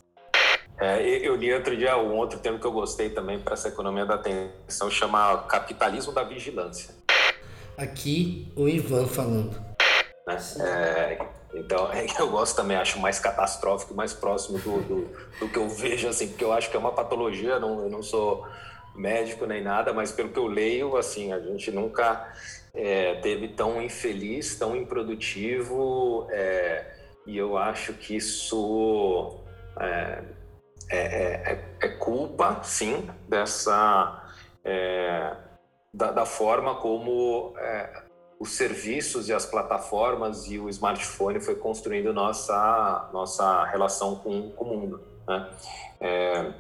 [0.80, 4.06] É, eu li outro dia um outro termo que eu gostei também para essa economia
[4.06, 6.94] da atenção, chama capitalismo da vigilância.
[7.76, 9.60] Aqui o Ivan falando.
[10.28, 10.38] Né?
[10.60, 11.20] É,
[11.54, 15.68] então, é, eu gosto também, acho mais catastrófico, mais próximo do, do, do, que eu
[15.68, 18.46] vejo, assim, porque eu acho que é uma patologia, não, eu não sou
[18.96, 22.34] médico nem nada, mas pelo que eu leio, assim, a gente nunca
[22.74, 26.86] é, teve tão infeliz, tão improdutivo, é,
[27.26, 29.40] e eu acho que isso
[29.80, 30.24] é,
[30.90, 34.24] é, é, é, é culpa, sim, dessa
[34.64, 35.36] é,
[35.94, 38.04] da, da, forma como é,
[38.40, 44.66] os serviços e as plataformas e o smartphone foi construindo nossa nossa relação com, com
[44.66, 45.02] o mundo.
[45.28, 46.54] Né?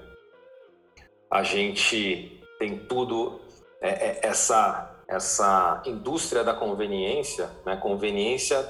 [1.30, 3.40] A gente tem tudo
[3.80, 7.78] essa essa indústria da conveniência, né?
[7.78, 8.68] Conveniência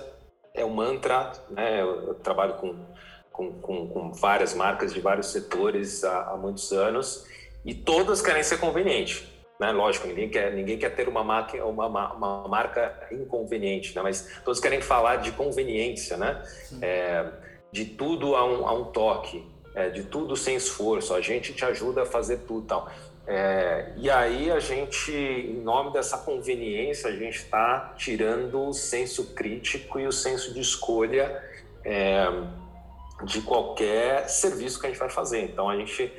[0.54, 1.82] é o mantra, né?
[1.82, 2.76] Eu trabalho com
[3.38, 7.28] com, com, com várias marcas de vários setores há, há, muitos anos
[7.64, 9.32] e todas querem ser conveniente.
[9.60, 9.72] Né?
[9.72, 14.02] Lógico, ninguém quer, ninguém quer ter uma marca, uma, uma marca inconveniente, né?
[14.02, 16.44] mas todos querem falar de conveniência, né?
[16.82, 17.26] É,
[17.72, 19.46] de tudo a um, a um toque,
[19.76, 22.90] é, de tudo sem esforço, a gente te ajuda a fazer tudo tal.
[23.28, 29.36] É, e aí a gente, em nome dessa conveniência, a gente está tirando o senso
[29.36, 31.44] crítico e o senso de escolha
[31.84, 32.26] é,
[33.24, 35.42] de qualquer serviço que a gente vai fazer.
[35.44, 36.12] Então a gente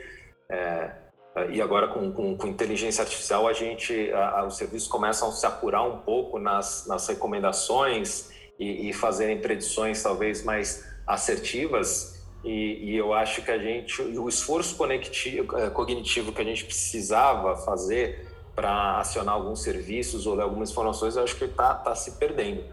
[0.51, 0.91] é,
[1.51, 5.33] e agora com, com, com, inteligência artificial a gente a, a, os serviços começam a
[5.33, 12.91] se apurar um pouco nas, nas recomendações e, e fazerem predições talvez mais assertivas e,
[12.91, 18.27] e, eu acho que a gente o esforço é, cognitivo que a gente precisava fazer
[18.55, 22.65] para acionar alguns serviços ou ler algumas informações eu acho que está tá se perdendo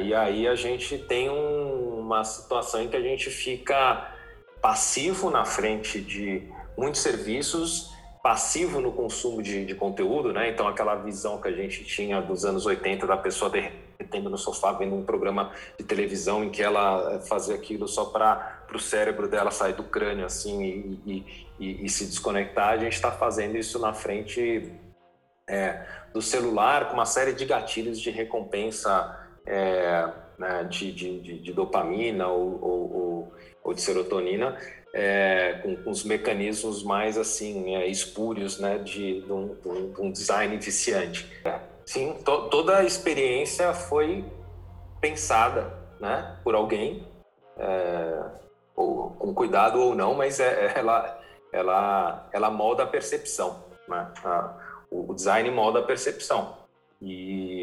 [0.00, 4.12] e aí a gente tem um, uma situação em que a gente fica
[4.60, 6.42] passivo na frente de
[6.76, 10.50] muitos serviços, passivo no consumo de, de, conteúdo, né?
[10.50, 14.72] Então aquela visão que a gente tinha dos anos 80 da pessoa derretendo no sofá
[14.72, 19.50] vendo um programa de televisão em que ela fazia aquilo só para o cérebro dela
[19.50, 23.78] sair do crânio assim e, e, e, e se desconectar, a gente está fazendo isso
[23.78, 24.72] na frente
[25.48, 31.52] é, do celular com uma série de gatilhos de recompensa é, né, de, de, de,
[31.52, 33.32] dopamina ou, ou,
[33.64, 34.56] ou de serotonina,
[34.92, 40.12] é, com, com, os mecanismos mais assim é, espúrios né, de, de, um, de, um,
[40.12, 41.26] design viciante.
[41.84, 44.24] Sim, to, toda a experiência foi
[45.00, 47.06] pensada né, por alguém,
[47.56, 48.22] é,
[48.76, 51.20] ou, com cuidado ou não, mas é, ela,
[51.52, 53.64] ela, ela molda a percepção.
[53.88, 54.06] Né?
[54.24, 54.54] A,
[54.90, 56.56] o design molda a percepção.
[57.00, 57.57] E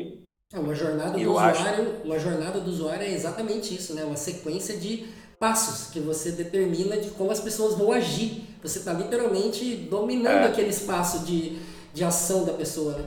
[0.55, 1.81] é, uma jornada do usuário, acho...
[2.05, 4.05] uma jornada do usuário é exatamente isso, né?
[4.05, 5.05] Uma sequência de
[5.37, 8.43] passos que você determina de como as pessoas vão agir.
[8.63, 10.45] Você está literalmente dominando é.
[10.45, 11.57] aquele espaço de,
[11.93, 13.05] de ação da pessoa, né?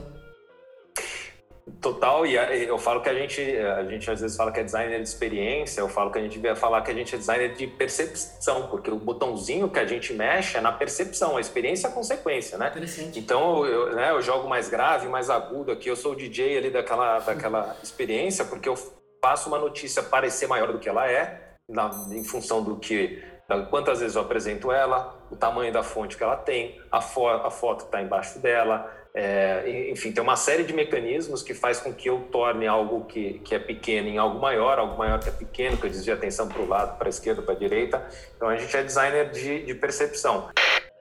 [1.81, 4.97] Total, e eu falo que a gente, a gente às vezes fala que é designer
[4.97, 7.67] de experiência, eu falo que a gente devia falar que a gente é designer de
[7.67, 11.93] percepção, porque o botãozinho que a gente mexe é na percepção, a experiência é a
[11.93, 12.71] consequência, né?
[13.19, 16.69] Então eu, né, eu jogo mais grave, mais agudo aqui, eu sou o DJ ali
[16.69, 18.75] daquela, daquela experiência, porque eu
[19.21, 23.21] faço uma notícia parecer maior do que ela é, na, em função do que
[23.69, 27.49] quantas vezes eu apresento ela, o tamanho da fonte que ela tem, a, fo a
[27.49, 32.09] foto está embaixo dela, É, enfim, tem uma série de mecanismos que faz com que
[32.09, 35.77] eu torne algo que, que é pequeno em algo maior, algo maior que é pequeno,
[35.77, 38.07] que eu desvio a atenção para o lado, para a esquerda, para a direita.
[38.35, 40.49] Então a gente é designer de, de percepção.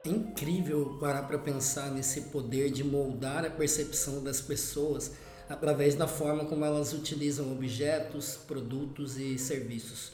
[0.04, 5.12] É incrível parar para pensar nesse poder de moldar a percepção das pessoas
[5.48, 10.12] através da forma como elas utilizam objetos, produtos e serviços.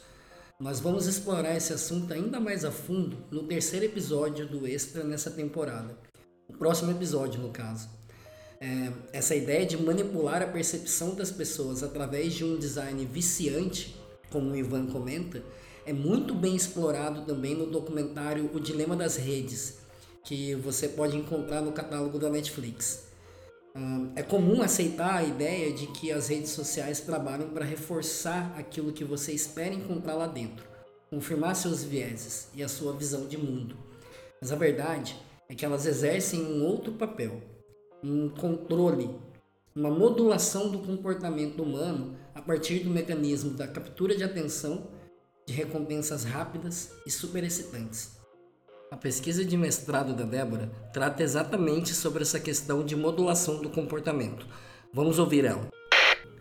[0.59, 5.31] Nós vamos explorar esse assunto ainda mais a fundo no terceiro episódio do Extra nessa
[5.31, 5.99] temporada.
[6.49, 7.89] O próximo episódio, no caso.
[8.61, 13.97] É, essa ideia de manipular a percepção das pessoas através de um design viciante,
[14.31, 15.43] como o Ivan comenta,
[15.87, 19.79] é muito bem explorado também no documentário O Dilema das Redes,
[20.23, 23.05] que você pode encontrar no catálogo da Netflix.
[24.15, 29.05] É comum aceitar a ideia de que as redes sociais trabalham para reforçar aquilo que
[29.05, 30.65] você espera encontrar lá dentro,
[31.11, 33.77] confirmar seus vieses e a sua visão de mundo.
[34.41, 37.43] Mas a verdade é que elas exercem um outro papel,
[38.03, 39.11] um controle,
[39.75, 44.89] uma modulação do comportamento humano a partir do mecanismo da captura de atenção,
[45.47, 48.17] de recompensas rápidas e super excitantes.
[48.91, 54.47] A pesquisa de mestrado da Débora trata exatamente sobre essa questão de modulação do comportamento.
[54.93, 55.69] Vamos ouvir ela.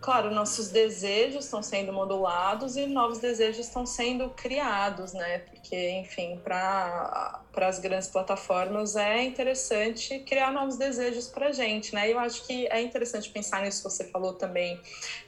[0.04, 5.40] Claro, nossos desejos estão sendo modulados e novos desejos estão sendo criados, né?
[5.40, 12.12] Porque, enfim, para as grandes plataformas é interessante criar novos desejos para a gente, né?
[12.12, 14.78] Eu acho que é interessante pensar nisso que você falou também,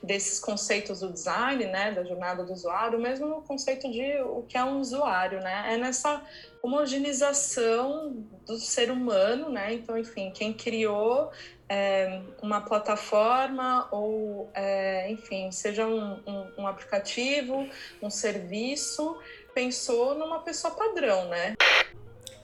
[0.04, 1.94] desses conceitos do design, né?
[1.94, 5.74] Da jornada do usuário, mesmo no conceito de o que é um usuário, né?
[5.74, 6.22] É nessa
[6.62, 9.74] homogeneização do ser humano, né?
[9.74, 11.32] Então, enfim, quem criou
[11.68, 17.68] é, uma plataforma ou, é, enfim, seja um, um, um, aplicativo,
[18.02, 19.18] um serviço,
[19.54, 21.56] pensou numa pessoa padrão, né?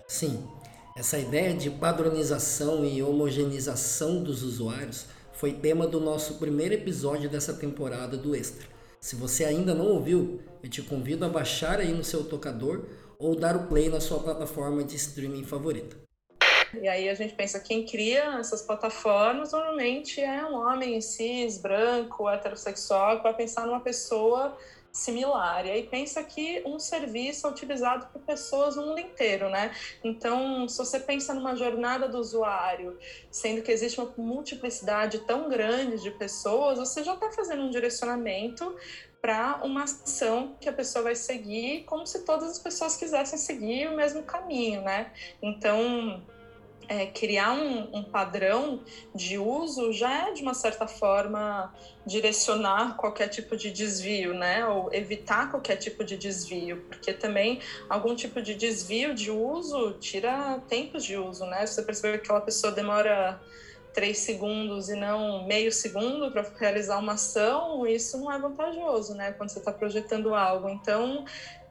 [0.08, 0.48] Sim,
[0.98, 7.54] essa ideia de padronização e homogeneização dos usuários foi tema do nosso primeiro episódio dessa
[7.54, 8.68] temporada do Extra.
[9.00, 12.86] Se você ainda não ouviu, eu te convido a baixar aí no seu tocador
[13.18, 16.01] ou dar o play na sua plataforma de streaming favorita.
[16.80, 22.30] E aí a gente pensa, quem cria essas plataformas normalmente é um homem cis, branco,
[22.30, 24.58] heterossexual, que vai pensar numa pessoa
[24.92, 25.66] similar.
[25.66, 29.72] E aí pensa que um serviço é utilizado por pessoas no mundo inteiro, né?
[30.04, 32.98] Então, se você pensa numa jornada do usuário,
[33.30, 38.76] sendo que existe uma multiplicidade tão grande de pessoas, você já está fazendo um direcionamento
[39.22, 43.88] para uma ação que a pessoa vai seguir, como se todas as pessoas quisessem seguir
[43.88, 45.12] o mesmo caminho, né?
[45.42, 46.26] Então,
[46.92, 48.84] é, criar um, um, padrão
[49.16, 51.74] de uso já é, de uma certa forma,
[52.06, 54.68] direcionar qualquer tipo de desvio, né?
[54.68, 60.60] Ou evitar qualquer tipo de desvio, porque também algum tipo de desvio de uso tira
[60.68, 61.66] tempos de uso, né?
[61.66, 63.40] Se você perceber que aquela pessoa demora
[63.94, 69.32] três segundos e não meio segundo para realizar uma ação, isso não é vantajoso, né?
[69.32, 70.68] Quando você está projetando algo.
[70.68, 71.24] Então,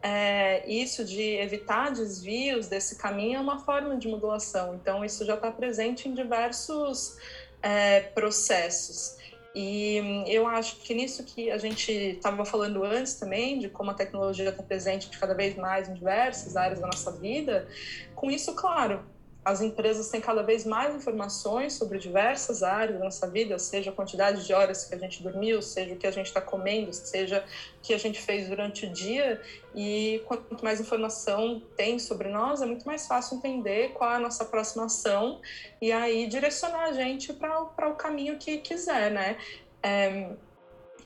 [0.02, 4.74] é, isso de evitar desvios desse caminho é uma forma de modulação.
[4.74, 7.16] Então, isso já está presente em diversos
[7.62, 9.18] é, processos.
[9.54, 13.94] E eu acho que nisso que a gente estava falando antes também, de como a
[13.94, 17.66] tecnologia está presente cada vez mais em diversas áreas da nossa vida,
[18.14, 19.04] com isso, claro,
[19.44, 23.92] as empresas têm cada vez mais informações sobre diversas áreas da nossa vida, seja a
[23.92, 27.44] quantidade de horas que a gente dormiu, seja o que a gente está comendo, seja
[27.78, 29.40] o que a gente fez durante o dia.
[29.74, 34.20] E quanto mais informação tem sobre nós, é muito mais fácil entender qual é a
[34.20, 35.40] nossa próxima ação
[35.80, 39.38] e aí direcionar a gente para o caminho que quiser, né?
[39.82, 40.30] É,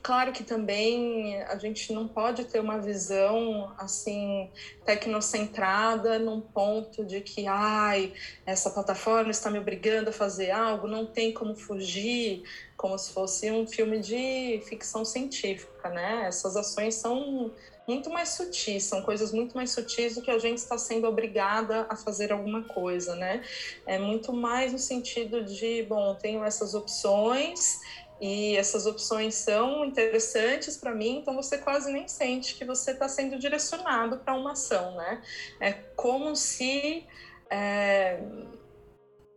[0.05, 4.51] Claro que também a gente não pode ter uma visão assim
[4.85, 8.13] tecnocentrada num ponto de que ai,
[8.45, 12.43] essa plataforma está me obrigando a fazer algo, não tem como fugir,
[12.77, 16.25] como se fosse um filme de ficção científica, né?
[16.27, 17.51] Essas ações são
[17.87, 21.85] muito mais sutis, são coisas muito mais sutis do que a gente está sendo obrigada
[21.89, 23.41] a fazer alguma coisa, né?
[23.87, 27.79] É muito mais no sentido de, bom, tenho essas opções
[28.19, 33.07] e essas opções são interessantes para mim, então você quase nem sente que você está
[33.09, 35.21] sendo direcionado para uma ação, né?
[35.59, 37.05] É como se
[37.49, 38.19] é,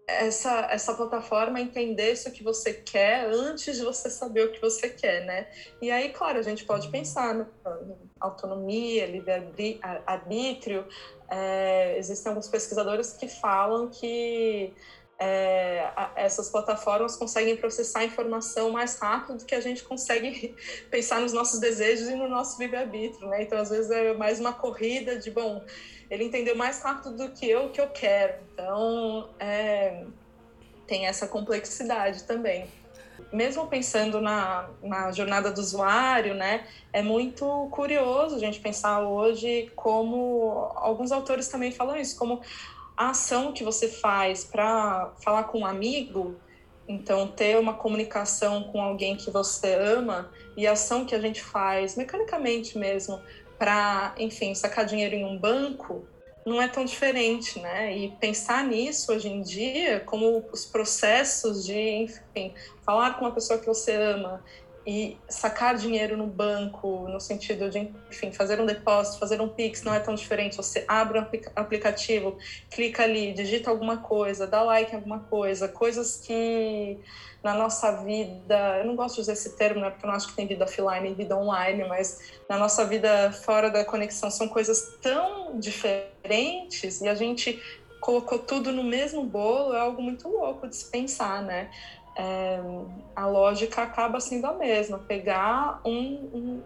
[0.09, 4.89] essa, essa plataforma entendesse o que você quer antes de você saber o que você
[4.89, 5.47] quer, né?
[5.83, 7.47] E aí, claro, a gente pode pensar na
[8.19, 10.87] autonomia, livre-arbítrio.
[11.31, 14.73] É, existem alguns pesquisadores que falam que
[15.19, 20.55] é, essas plataformas conseguem processar informação mais rápido do que a gente consegue
[20.91, 23.43] pensar nos nossos desejos e no nosso livre-arbítrio, né?
[23.43, 25.65] Então, às vezes, é mais uma corrida de, bom,
[26.09, 28.35] ele entendeu mais rápido do que eu o que eu quero.
[28.53, 30.05] Então, é,
[30.87, 32.67] tem essa complexidade também.
[33.33, 39.71] Mesmo pensando na, na jornada do usuário, né, é muito curioso a gente pensar hoje
[39.75, 42.41] como alguns autores também falam isso, como
[42.99, 46.37] a ação que você faz para falar com um amigo,
[46.89, 51.41] então ter uma comunicação com alguém que você ama e a ação que a gente
[51.41, 53.23] faz mecanicamente mesmo
[53.57, 56.09] para, enfim, sacar dinheiro em um banco,
[56.45, 57.97] não é tão diferente, né?
[57.97, 62.53] E pensar nisso hoje em dia, como os processos de, enfim,
[62.85, 64.43] falar com uma pessoa que você ama
[64.89, 69.83] e sacar dinheiro no banco, no sentido de, enfim, fazer um depósito, fazer um Pix,
[69.83, 70.57] não é tão diferente.
[70.57, 72.39] Você abre um aplicativo,
[72.71, 76.99] clica ali, digita alguma coisa, dá like em alguma coisa, coisas que
[77.45, 80.29] na nossa vida, eu não gosto de usar esse termo, né, porque eu não acho
[80.29, 82.19] que tem vida offline e vida online, mas
[82.49, 87.63] na nossa vida fora da conexão são coisas tão diferentes e a gente
[88.01, 91.71] colocou tudo no mesmo bolo, é algo muito louco de se pensar, né?
[92.19, 92.61] É,
[93.15, 96.63] a lógica acaba sendo a mesma: pegar um, um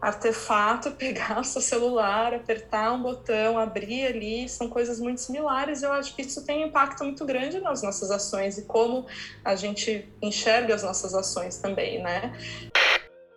[0.00, 5.82] artefato, pegar seu celular, apertar um botão, abrir ali, são coisas muito similares.
[5.82, 9.06] Eu acho que isso tem um impacto muito grande nas nossas ações e como
[9.44, 12.32] a gente enxerga as nossas ações também, né?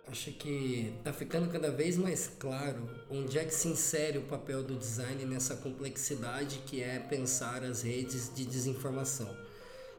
[0.06, 4.62] Acho que está ficando cada vez mais claro onde é que se insere o papel
[4.62, 9.28] do design nessa complexidade que é pensar as redes de desinformação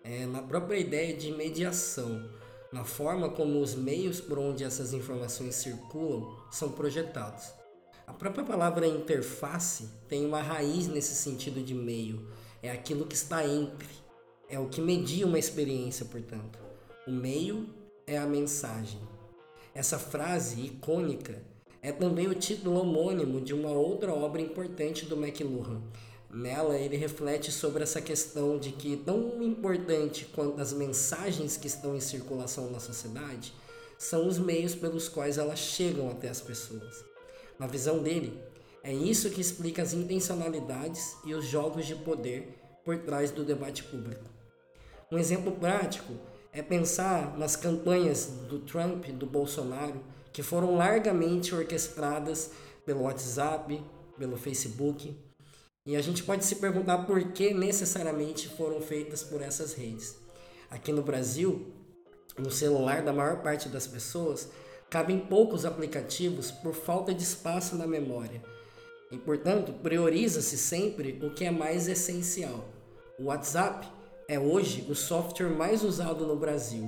[0.10, 2.28] é, na própria ideia de mediação,
[2.74, 7.54] na forma como os meios por onde essas informações circulam são projetados.
[8.08, 12.28] A própria palavra interface tem uma raiz nesse sentido de meio,
[12.64, 13.88] é aquilo que está entre,
[14.50, 16.58] é o que media uma experiência, portanto.
[17.08, 17.70] O meio
[18.08, 19.00] é a mensagem.
[19.76, 21.40] Essa frase icônica
[21.84, 25.84] é também o título homônimo de uma outra obra importante do McLuhan,
[26.32, 31.96] Nela, ele reflete sobre essa questão de que, tão importante quanto as mensagens que estão
[31.96, 33.54] em circulação na sociedade,
[33.98, 37.04] são os meios pelos quais elas chegam até as pessoas.
[37.58, 38.40] Na visão dele,
[38.84, 43.84] é isso que explica as intencionalidades e os jogos de poder por trás do debate
[43.84, 44.24] público.
[45.12, 46.14] Um exemplo prático
[46.54, 50.00] é pensar nas campanhas do Trump e do Bolsonaro,
[50.32, 52.52] que foram largamente orquestradas
[52.86, 53.84] pelo WhatsApp,
[54.18, 55.16] pelo Facebook,
[55.90, 60.16] e a gente pode se perguntar por que necessariamente foram feitas por essas redes.
[60.70, 61.66] Aqui no Brasil,
[62.38, 64.50] no celular da maior parte das pessoas,
[64.88, 68.40] cabem poucos aplicativos por falta de espaço na memória.
[69.12, 72.70] E, portanto, prioriza-se sempre o que é mais essencial.
[73.18, 73.88] O WhatsApp
[74.28, 76.88] é hoje o software mais usado no Brasil,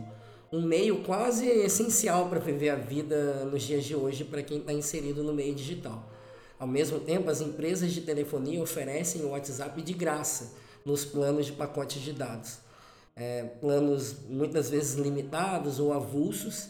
[0.51, 4.71] um meio quase essencial para viver a vida nos dias de hoje para quem está
[4.71, 6.10] inserido no meio digital.
[6.61, 10.53] Ao mesmo tempo, as empresas de telefonia oferecem o WhatsApp de graça
[10.85, 12.59] nos planos de pacotes de dados.
[13.15, 16.67] É, planos muitas vezes limitados ou avulsos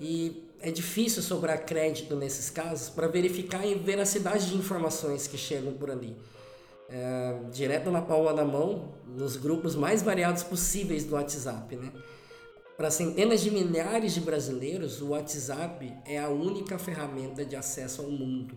[0.00, 5.74] e é difícil sobrar crédito nesses casos para verificar a veracidade de informações que chegam
[5.74, 6.16] por ali.
[6.88, 11.76] É, direto na palma da mão, nos grupos mais variados possíveis do WhatsApp.
[11.76, 11.92] Né?
[12.78, 18.08] Para centenas de milhares de brasileiros, o WhatsApp é a única ferramenta de acesso ao
[18.08, 18.56] mundo.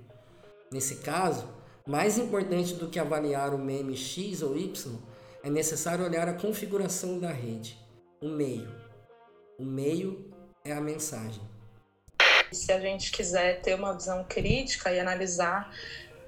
[0.71, 1.47] Nesse caso,
[1.85, 4.95] mais importante do que avaliar o meme X ou Y,
[5.43, 7.77] é necessário olhar a configuração da rede,
[8.21, 8.69] o meio.
[9.57, 10.29] O meio
[10.65, 11.41] é a mensagem.
[12.51, 15.73] Se a gente quiser ter uma visão crítica e analisar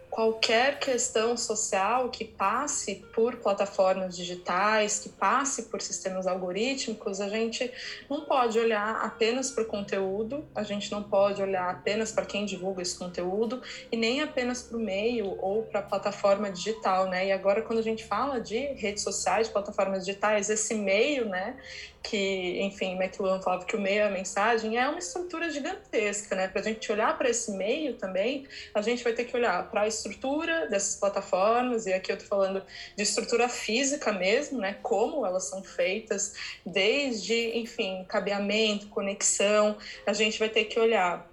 [0.10, 7.72] qualquer questão social que passe por plataformas digitais, que passe por sistemas algorítmicos, a gente
[8.10, 12.46] não pode olhar apenas para o conteúdo, a gente não pode olhar apenas para quem
[12.46, 17.28] divulga esse conteúdo e nem apenas para o meio ou para a plataforma digital, né?
[17.28, 21.56] E agora quando a gente fala de redes sociais, plataformas digitais, esse meio, né,
[22.02, 26.48] que, enfim, McLuhan falava que o meio é a mensagem, é uma estrutura gigantesca, né?
[26.48, 29.82] Para a gente olhar para esse meio também, a gente vai ter que olhar para
[29.82, 32.64] a estrutura dessas plataformas, e aqui eu estou falando
[32.96, 34.78] de estrutura física mesmo, né?
[34.82, 36.34] Como elas são feitas,
[36.66, 41.29] desde, enfim, cabeamento, conexão, a gente vai ter que olhar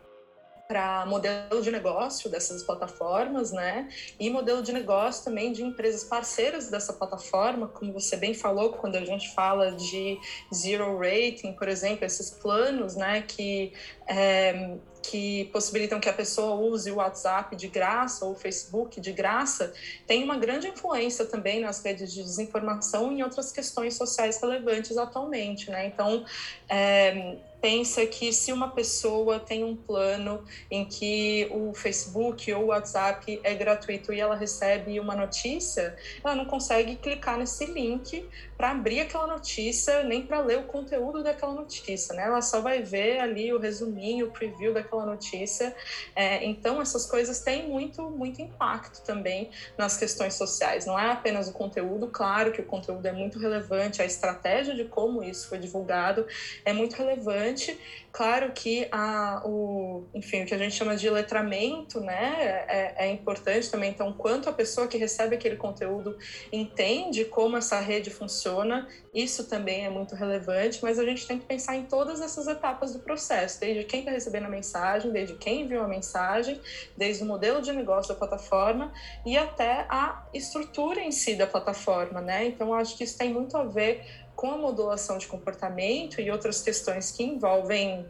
[0.67, 3.89] para modelo de negócio dessas plataformas, né?
[4.19, 8.97] E modelo de negócio também de empresas parceiras dessa plataforma, como você bem falou, quando
[8.97, 10.19] a gente fala de
[10.55, 13.23] zero rating, por exemplo, esses planos, né?
[13.23, 13.73] Que
[14.09, 14.77] é,
[15.11, 19.73] que possibilitam que a pessoa use o WhatsApp de graça ou o Facebook de graça,
[20.07, 24.97] tem uma grande influência também nas redes de desinformação e em outras questões sociais relevantes
[24.99, 25.87] atualmente, né?
[25.87, 26.25] Então,
[26.69, 32.67] é, pensa que se uma pessoa tem um plano em que o Facebook ou o
[32.67, 38.71] WhatsApp é gratuito e ela recebe uma notícia, ela não consegue clicar nesse link para
[38.71, 42.25] abrir aquela notícia, nem para ler o conteúdo daquela notícia, né?
[42.25, 45.75] Ela só vai ver ali o resuminho, o preview daquela notícia.
[46.15, 50.87] É, então, essas coisas têm muito, muito impacto também nas questões sociais.
[50.87, 54.85] Não é apenas o conteúdo, claro que o conteúdo é muito relevante, a estratégia de
[54.85, 56.27] como isso foi divulgado
[56.65, 57.79] é muito relevante,
[58.17, 63.13] Claro que a, o, enfim, o que a gente chama de letramento né, é, é,
[63.13, 63.91] importante também.
[63.91, 66.17] Então, quanto a pessoa que recebe aquele conteúdo
[66.51, 71.45] entende como essa rede funciona, isso também é muito relevante, mas a gente tem que
[71.45, 75.61] pensar em todas essas etapas do processo, desde quem está recebendo a mensagem, desde quem
[75.65, 76.59] enviou a mensagem,
[76.97, 78.95] desde o modelo de negócio da plataforma
[79.27, 82.23] e até a estrutura em si da plataforma.
[82.23, 82.47] Né?
[82.47, 84.07] Então, acho que isso tem muito a ver
[84.37, 88.07] com a modulação de comportamento e outras questões que envolvem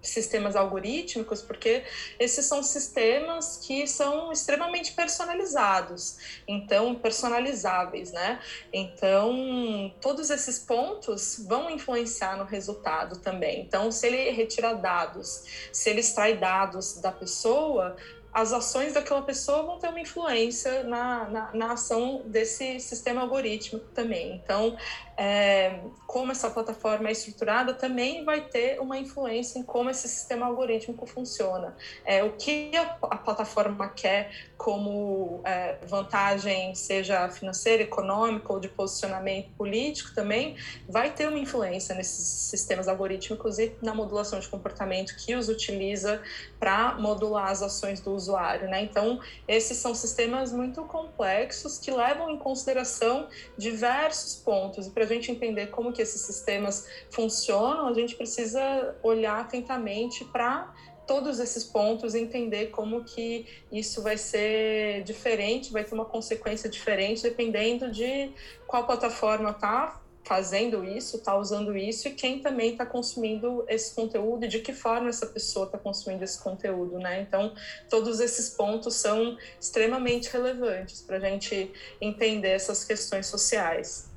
[0.00, 1.82] sistemas algorítmicos, porque
[2.20, 8.40] esses são sistemas que são extremamente personalizados, então personalizáveis, né?
[8.72, 13.60] Então, todos esses pontos vão influenciar no resultado também.
[13.60, 17.96] Então, se ele retira dados, se ele extrai dados da pessoa,
[18.32, 23.86] as ações daquela pessoa vão ter uma influência na, na, na ação desse sistema algorítmico
[23.94, 24.36] também.
[24.36, 24.76] Então,
[25.20, 30.46] é, como essa plataforma é estruturada também vai ter uma influência em como esse sistema
[30.46, 31.76] algorítmico funciona.
[32.04, 38.68] É, o que a, a plataforma quer como é, vantagem, seja financeira, econômica ou de
[38.68, 40.56] posicionamento político também,
[40.88, 46.22] vai ter uma influência nesses sistemas algorítmicos e na modulação de comportamento que os utiliza
[46.60, 48.68] para modular as ações do usuário.
[48.68, 48.82] Né?
[48.82, 54.86] Então, esses são sistemas muito complexos que levam em consideração diversos pontos.
[54.86, 60.72] E para gente entender como que esses sistemas funcionam, a gente precisa olhar atentamente para
[61.06, 67.22] todos esses pontos entender como que isso vai ser diferente, vai ter uma consequência diferente
[67.22, 68.30] dependendo de
[68.66, 74.44] qual plataforma está fazendo isso, está usando isso e quem também está consumindo esse conteúdo
[74.44, 77.22] e de que forma essa pessoa está consumindo esse conteúdo, né?
[77.22, 77.54] Então,
[77.88, 84.07] todos esses pontos são extremamente relevantes para a gente entender essas questões sociais.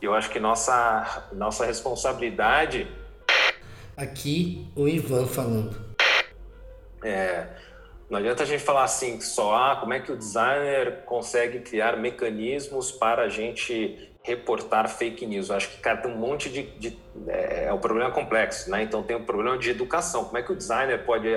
[0.00, 2.90] Eu acho que nossa, nossa responsabilidade.
[3.96, 5.78] Aqui, o Ivan falando.
[7.04, 7.46] É,
[8.08, 11.96] não adianta a gente falar assim só, ah, como é que o designer consegue criar
[11.96, 15.48] mecanismos para a gente reportar fake news.
[15.48, 16.62] Eu acho que, cara, tem um monte de.
[16.78, 18.82] de é, é um problema complexo, né?
[18.82, 20.24] Então tem o um problema de educação.
[20.24, 21.28] Como é que o designer pode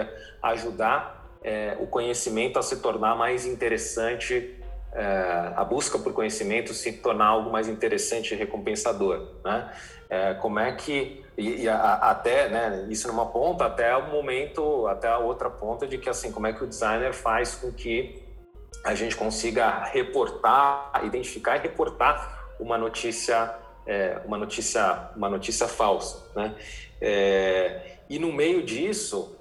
[0.42, 4.56] ajudar é, o conhecimento a se tornar mais interessante
[4.94, 9.74] é, a busca por conhecimento se tornar algo mais interessante e recompensador, né?
[10.10, 14.86] É, como é que e, e a, até, né, isso numa ponta até o momento,
[14.88, 18.24] até a outra ponta de que assim, como é que o designer faz com que
[18.84, 23.56] a gente consiga reportar, identificar e reportar uma notícia,
[23.88, 26.56] é, uma notícia, uma notícia falsa, né?
[27.02, 29.36] É, e no meio disso,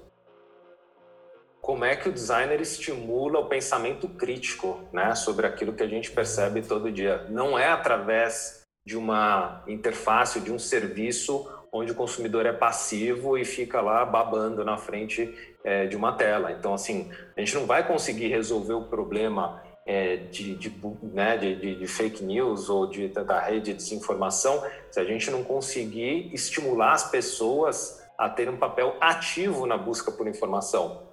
[1.63, 6.11] como é que o designer estimula o pensamento crítico né, sobre aquilo que a gente
[6.11, 7.25] percebe todo dia.
[7.29, 13.45] Não é através de uma interface, de um serviço onde o consumidor é passivo e
[13.45, 15.33] fica lá babando na frente
[15.63, 16.51] é, de uma tela.
[16.51, 20.69] Então, assim, a gente não vai conseguir resolver o problema é, de, de,
[21.01, 24.61] né, de, de, fake news ou de, da rede de desinformação
[24.91, 30.11] se a gente não conseguir estimular as pessoas a terem um papel ativo na busca
[30.11, 31.12] por informação.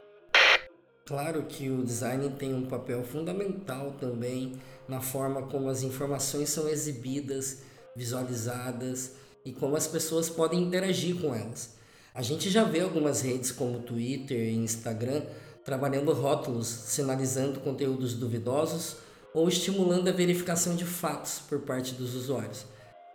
[1.10, 4.52] Claro que o design tem um papel fundamental também
[4.86, 7.62] na forma como as informações são exibidas,
[7.96, 11.70] visualizadas e como as pessoas podem interagir com elas.
[12.14, 15.22] A gente já vê algumas redes como Twitter e Instagram
[15.64, 18.98] trabalhando rótulos sinalizando conteúdos duvidosos
[19.34, 22.66] ou estimulando a verificação de fatos por parte dos usuários.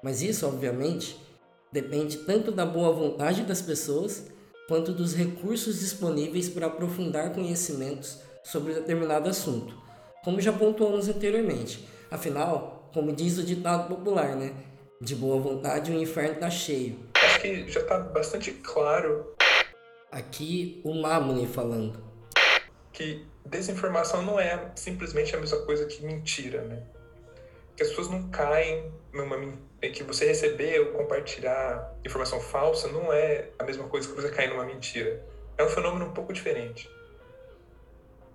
[0.04, 1.18] Mas isso, obviamente,
[1.72, 4.35] depende tanto da boa vontade das pessoas
[4.68, 9.76] quanto dos recursos disponíveis para aprofundar conhecimentos sobre determinado assunto,
[10.24, 11.88] como já pontuamos anteriormente.
[12.10, 14.54] Afinal, como diz o ditado popular, né?
[15.02, 17.00] De boa vontade o inferno está cheio.
[17.22, 19.36] Acho que já está bastante claro.
[20.12, 22.02] Aqui o Mamoni falando.
[22.94, 26.84] Que desinformação não é simplesmente a mesma coisa que mentira, né?
[27.76, 29.38] Que as pessoas não caem numa
[29.82, 34.30] é que você receber ou compartilhar informação falsa não é a mesma coisa que você
[34.30, 35.24] cair numa mentira.
[35.58, 36.90] é um fenômeno um pouco diferente.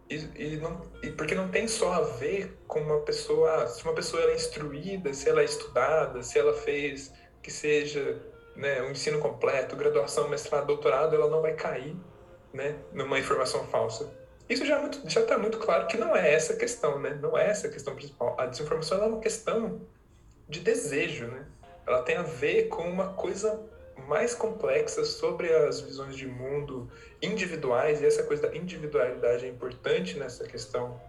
[0.08, 3.94] E, e, não, e porque não tem só a ver com uma pessoa, se uma
[3.94, 7.12] pessoa é instruída, se ela é estudada, se ela fez
[7.42, 8.20] que seja
[8.56, 11.96] né, um ensino completo, graduação, mestrado, doutorado, ela não vai cair
[12.52, 14.12] né, numa informação falsa.
[14.50, 17.16] Isso já é já está muito claro que não é essa a questão, né?
[17.22, 18.34] Não é essa a questão principal.
[18.36, 19.80] A desinformação é uma questão
[20.48, 21.46] de desejo, né?
[21.86, 23.64] Ela tem a ver com uma coisa
[24.08, 26.90] mais complexa sobre as visões de mundo
[27.22, 31.00] individuais, e essa coisa da individualidade é importante nessa questão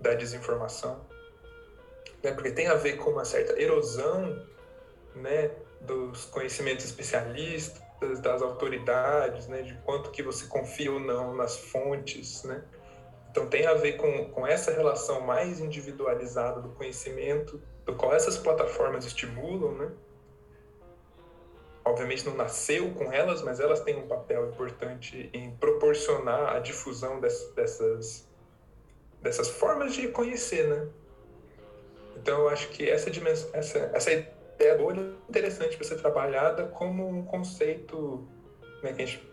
[0.00, 1.04] da desinformação,
[2.22, 2.32] né?
[2.32, 4.42] porque tem a ver com uma certa erosão
[5.14, 5.50] né,
[5.80, 7.82] dos conhecimentos especialistas,
[8.20, 12.64] das autoridades, né, de quanto que você confia ou não nas fontes, né?
[13.30, 18.38] Então tem a ver com, com essa relação mais individualizada do conhecimento, do qual essas
[18.38, 19.90] plataformas estimulam, né?
[21.84, 27.20] obviamente não nasceu com elas, mas elas têm um papel importante em proporcionar a difusão
[27.20, 28.26] dessas,
[29.20, 30.88] dessas formas de conhecer, né?
[32.16, 34.26] Então eu acho que essa dimensão, essa, essa
[34.58, 34.76] é
[35.28, 38.26] interessante para ser trabalhada como um conceito,
[38.82, 39.30] né, que a gente,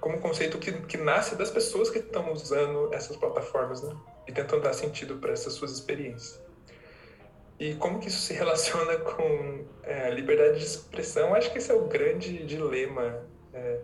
[0.00, 3.94] como um conceito que, que nasce das pessoas que estão usando essas plataformas, né?
[4.26, 6.42] E tentando dar sentido para essas suas experiências.
[7.58, 11.34] E como que isso se relaciona com é, liberdade de expressão?
[11.34, 13.80] Acho que esse é o grande dilema é,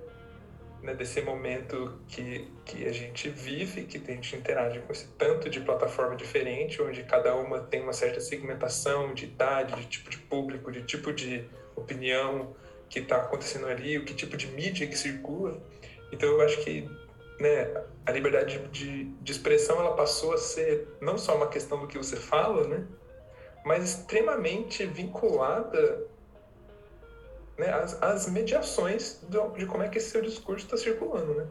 [0.82, 5.50] né, desse momento que, que a gente vive, que a gente interage com esse tanto
[5.50, 10.18] de plataforma diferente, onde cada uma tem uma certa segmentação de idade, de tipo de
[10.18, 11.44] público, de tipo de
[11.76, 12.54] opinião
[12.88, 15.62] que está acontecendo ali, o que tipo de mídia que circula.
[16.10, 16.88] Então eu acho que
[17.38, 17.72] né,
[18.04, 21.96] a liberdade de, de expressão ela passou a ser não só uma questão do que
[21.96, 22.86] você fala, né,
[23.64, 26.06] mas extremamente vinculada
[27.60, 31.34] né, às, às mediações do, de como é que esse seu discurso está circulando.
[31.34, 31.46] Né?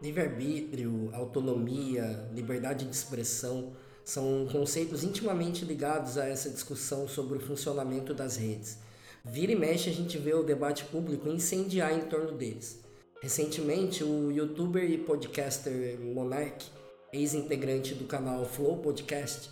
[0.00, 8.14] Livre-arbítrio, autonomia, liberdade de expressão são conceitos intimamente ligados a essa discussão sobre o funcionamento
[8.14, 8.78] das redes.
[9.22, 12.80] Vira e mexe a gente vê o debate público incendiar em torno deles.
[13.20, 16.64] Recentemente, o youtuber e podcaster Monark,
[17.12, 19.50] ex-integrante do canal Flow Podcast,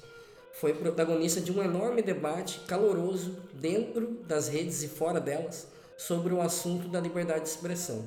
[0.60, 6.40] foi protagonista de um enorme debate caloroso dentro das redes e fora delas sobre o
[6.40, 8.04] assunto da liberdade de expressão.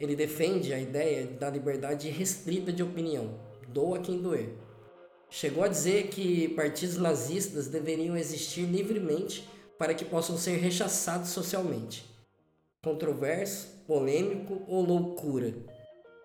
[0.00, 4.54] Ele defende a ideia da liberdade restrita de opinião, doa quem doer.
[5.28, 9.46] Chegou a dizer que partidos nazistas deveriam existir livremente
[9.78, 12.06] para que possam ser rechaçados socialmente.
[12.82, 15.52] Controverso, polêmico ou loucura.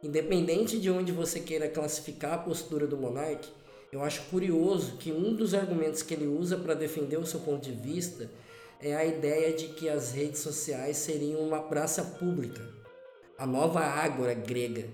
[0.02, 3.48] Independente de onde você queira classificar a postura do monarca,
[3.92, 7.62] eu acho curioso que um dos argumentos que ele usa para defender o seu ponto
[7.62, 8.32] de vista
[8.80, 12.62] é a ideia de que as redes sociais seriam uma praça pública,
[13.38, 14.88] a nova ágora grega,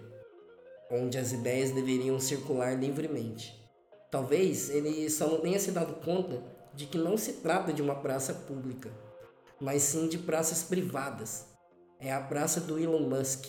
[0.89, 3.55] onde as ideias deveriam circular livremente.
[4.09, 6.41] Talvez ele só não tenha se dado conta
[6.73, 8.89] de que não se trata de uma praça pública,
[9.59, 11.45] mas sim de praças privadas.
[11.99, 13.45] É a praça do Elon Musk,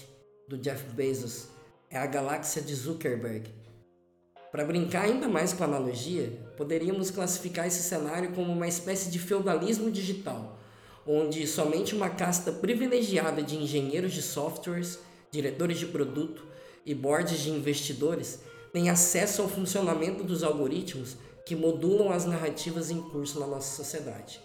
[0.47, 1.49] do Jeff Bezos,
[1.91, 3.58] é a galáxia de Zuckerberg
[4.51, 9.19] para brincar ainda mais com a analogia, poderíamos classificar esse cenário como uma espécie de
[9.19, 10.59] feudalismo digital,
[11.07, 14.99] onde somente uma casta privilegiada de engenheiros de softwares,
[15.31, 16.47] diretores de produto
[16.85, 18.41] e boards de investidores
[18.73, 24.41] tem acesso ao funcionamento dos algoritmos que modulam as narrativas em curso na nossa sociedade.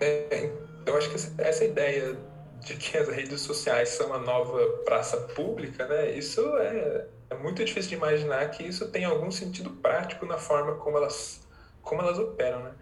[0.00, 0.50] É,
[0.86, 2.16] eu acho que essa ideia
[2.60, 6.16] de que as redes sociais são a nova praça pública, né?
[6.16, 10.74] Isso é é muito difícil de imaginar que isso tem algum sentido prático na forma
[10.76, 11.40] como elas,
[11.80, 12.72] como elas operam, né?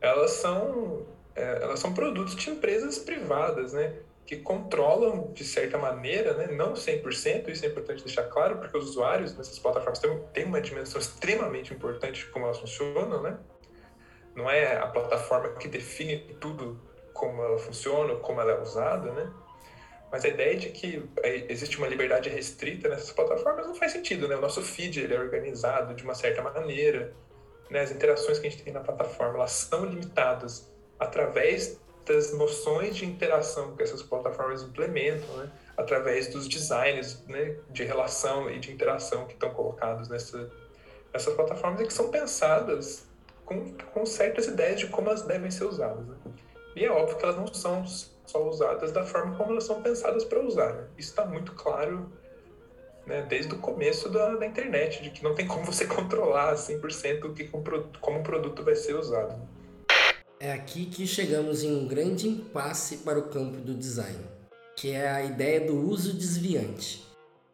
[0.00, 3.96] Elas são, é, elas são produtos de empresas privadas, né?
[4.24, 6.46] Que controlam, de certa maneira, né?
[6.46, 10.00] não 100%, isso é importante deixar claro, porque os usuários nessas plataformas
[10.32, 13.36] têm uma dimensão extremamente importante de como elas funcionam, né?
[14.36, 16.80] Não é a plataforma que define tudo
[17.12, 19.30] como ela funciona, como ela é usada, né?
[20.10, 24.26] Mas a ideia de que é, existe uma liberdade restrita nessas plataformas não faz sentido,
[24.26, 24.36] né?
[24.36, 27.14] O nosso feed ele é organizado de uma certa maneira,
[27.70, 27.80] né?
[27.80, 33.06] As interações que a gente tem na plataforma elas são limitadas através das noções de
[33.06, 35.50] interação que essas plataformas implementam, né?
[35.76, 37.56] Através dos designs, né?
[37.70, 40.50] De relação e de interação que estão colocados nessa,
[41.12, 43.08] nessas plataformas e que são pensadas
[43.44, 46.06] com, com certas ideias de como elas devem ser usadas.
[46.06, 46.16] Né?
[46.76, 47.84] E é óbvio que elas não são
[48.30, 50.72] só usadas da forma como elas são pensadas para usar.
[50.72, 50.86] Né?
[50.96, 52.10] Isso está muito claro
[53.06, 57.24] né, desde o começo da, da, internet, de que não tem como você controlar 100%
[57.24, 57.48] o que,
[58.00, 59.36] como o produto vai ser usado.
[60.38, 64.24] É aqui que chegamos em um grande impasse para o campo do design,
[64.76, 67.04] que é a ideia do uso desviante.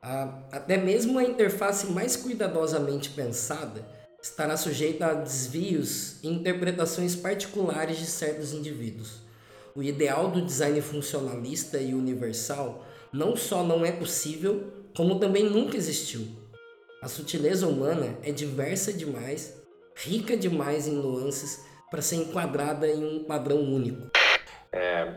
[0.00, 3.84] A, até mesmo a interface mais cuidadosamente pensada
[4.22, 9.25] estará sujeita a desvios e interpretações particulares de certos indivíduos.
[9.76, 15.76] O ideal do design funcionalista e universal não só não é possível, como também nunca
[15.76, 16.26] existiu.
[17.02, 19.54] A sutileza humana é diversa demais,
[19.94, 24.10] rica demais em nuances para ser enquadrada em um padrão único.
[24.72, 25.12] É,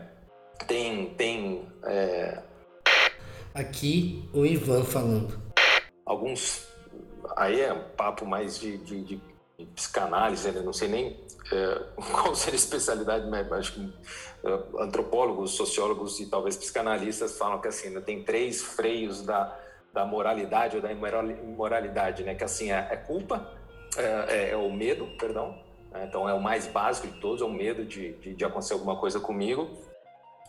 [0.68, 2.42] tem tem é...
[3.54, 5.40] aqui o Ivan falando.
[6.04, 6.68] Alguns
[7.34, 9.22] aí é um papo mais de, de, de
[9.74, 10.60] psicanálise, né?
[10.60, 11.16] não sei nem
[11.52, 11.82] é,
[12.12, 13.92] qual seria a especialidade, mas acho que
[14.78, 19.56] antropólogos, sociólogos e talvez psicanalistas falam que assim, né, tem três freios da,
[19.92, 22.34] da moralidade ou da imoralidade, né?
[22.34, 23.52] que assim, é, é culpa,
[23.96, 25.58] é, é, é, o medo, perdão,
[25.90, 26.06] né?
[26.08, 28.96] então é o mais básico de todos, é o medo de, de, de acontecer alguma
[28.96, 29.70] coisa comigo,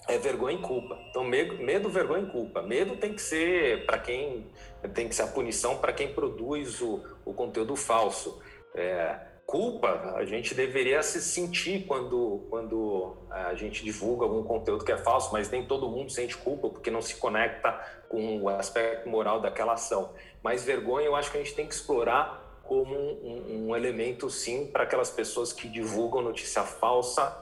[0.07, 0.97] é vergonha e culpa.
[1.09, 2.61] Então, medo, medo, vergonha e culpa.
[2.63, 4.47] Medo tem que ser para quem
[4.95, 8.41] tem que ser a punição para quem produz o, o conteúdo falso.
[8.73, 14.91] É, culpa, a gente deveria se sentir quando, quando a gente divulga algum conteúdo que
[14.91, 17.71] é falso, mas nem todo mundo sente culpa porque não se conecta
[18.07, 20.13] com o aspecto moral daquela ação.
[20.43, 24.67] Mas vergonha eu acho que a gente tem que explorar como um, um elemento, sim,
[24.67, 27.37] para aquelas pessoas que divulgam notícia falsa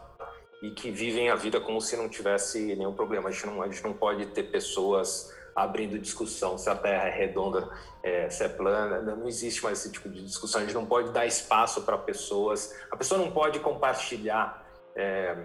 [0.62, 3.30] e que vivem a vida como se não tivesse nenhum problema.
[3.30, 7.12] A gente não, a gente não pode ter pessoas abrindo discussão se a Terra é
[7.12, 7.70] redonda,
[8.04, 10.62] é, se é plana, não existe mais esse tipo de discussão.
[10.62, 12.76] A gente não pode dar espaço para pessoas.
[12.92, 15.36] A pessoa não pode compartilhar é,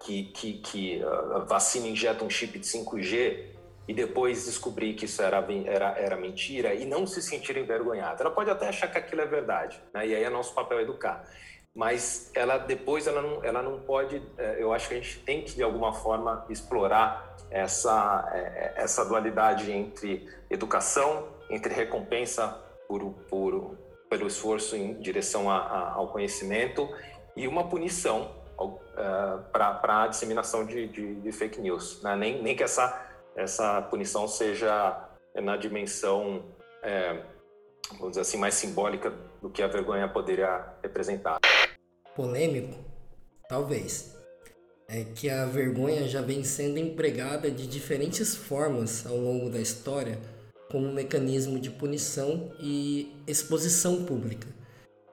[0.00, 3.54] que, que, que a vacina injeta um chip de 5G
[3.86, 8.22] e depois descobrir que isso era, era, era mentira e não se sentir envergonhada.
[8.22, 10.06] Ela pode até achar que aquilo é verdade, né?
[10.06, 11.24] e aí é nosso papel educar.
[11.74, 14.22] Mas ela depois ela não, ela não pode.
[14.38, 18.74] É, eu acho que a gente tem que de alguma forma explorar essa, é, é,
[18.76, 22.48] essa dualidade entre educação, entre recompensa
[22.86, 23.76] por, por,
[24.08, 26.88] pelo esforço em direção a, a, ao conhecimento
[27.34, 28.78] e uma punição uh,
[29.50, 32.00] para a disseminação de, de, de, fake news.
[32.02, 32.14] Né?
[32.14, 33.04] Nem, nem que essa,
[33.34, 36.44] essa punição seja na dimensão,
[37.92, 41.38] vamos dizer assim, mais simbólica do que a vergonha poderia representar.
[42.14, 42.74] Polêmico?
[43.48, 44.14] Talvez
[44.88, 50.18] é que a vergonha já vem sendo empregada de diferentes formas ao longo da história
[50.70, 54.46] como mecanismo de punição e exposição pública.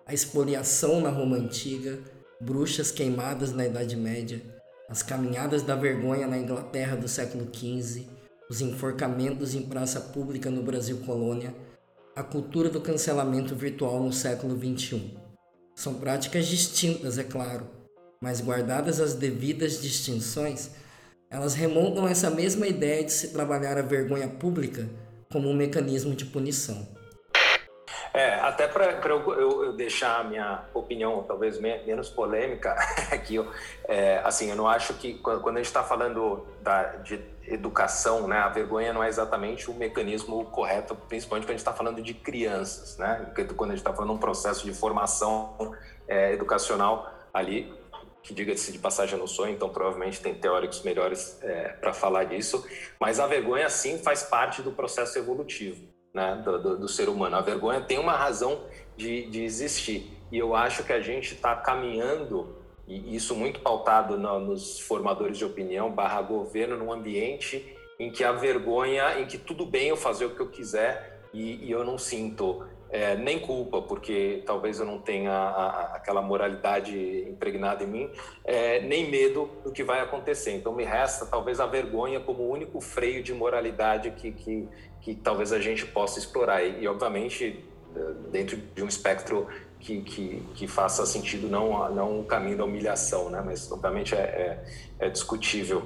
[0.06, 2.00] A expoliação na Roma Antiga,
[2.40, 4.42] bruxas queimadas na Idade Média,
[4.90, 8.08] as caminhadas da vergonha na Inglaterra do século XV,
[8.50, 11.56] os enforcamentos em praça pública no Brasil colônia,
[12.16, 15.18] a cultura do cancelamento virtual no século XXI.
[15.76, 17.68] São práticas distintas, é claro,
[18.22, 20.72] mas guardadas as devidas distinções,
[21.30, 24.90] elas remontam essa mesma ideia de se trabalhar a vergonha pública
[25.32, 26.86] como um mecanismo de punição.
[28.14, 32.74] É, até para eu, eu, eu, deixar a minha opinião talvez menos polêmica
[33.10, 33.38] aqui,
[33.88, 38.38] é, assim, eu não acho que quando a gente está falando da, de educação, né,
[38.38, 42.14] a vergonha não é exatamente o mecanismo correto, principalmente quando a gente está falando de
[42.14, 45.74] crianças, né, quando a gente está falando de um processo de formação
[46.06, 47.74] é, educacional ali,
[48.22, 52.68] que diga-se de passagem no sonho, então provavelmente tem teóricos melhores é, para falar disso,
[53.00, 57.36] mas a vergonha sim faz parte do processo evolutivo né, do, do, do ser humano.
[57.36, 58.62] A vergonha tem uma razão
[58.98, 62.56] de, de existir e eu acho que a gente está caminhando
[62.88, 68.24] e isso muito pautado no, nos formadores de opinião barra governo num ambiente em que
[68.24, 71.84] a vergonha, em que tudo bem eu fazer o que eu quiser e, e eu
[71.84, 77.84] não sinto é, nem culpa, porque talvez eu não tenha a, a, aquela moralidade impregnada
[77.84, 78.10] em mim,
[78.44, 80.52] é, nem medo do que vai acontecer.
[80.52, 84.68] Então me resta talvez a vergonha como o único freio de moralidade que, que,
[85.02, 86.64] que talvez a gente possa explorar.
[86.64, 87.64] E, e obviamente,
[88.32, 89.48] dentro de um espectro
[89.80, 93.42] que, que, que, faça sentido, não, não o caminho da humilhação, né?
[93.44, 94.20] mas obviamente é,
[95.00, 95.84] é, é discutível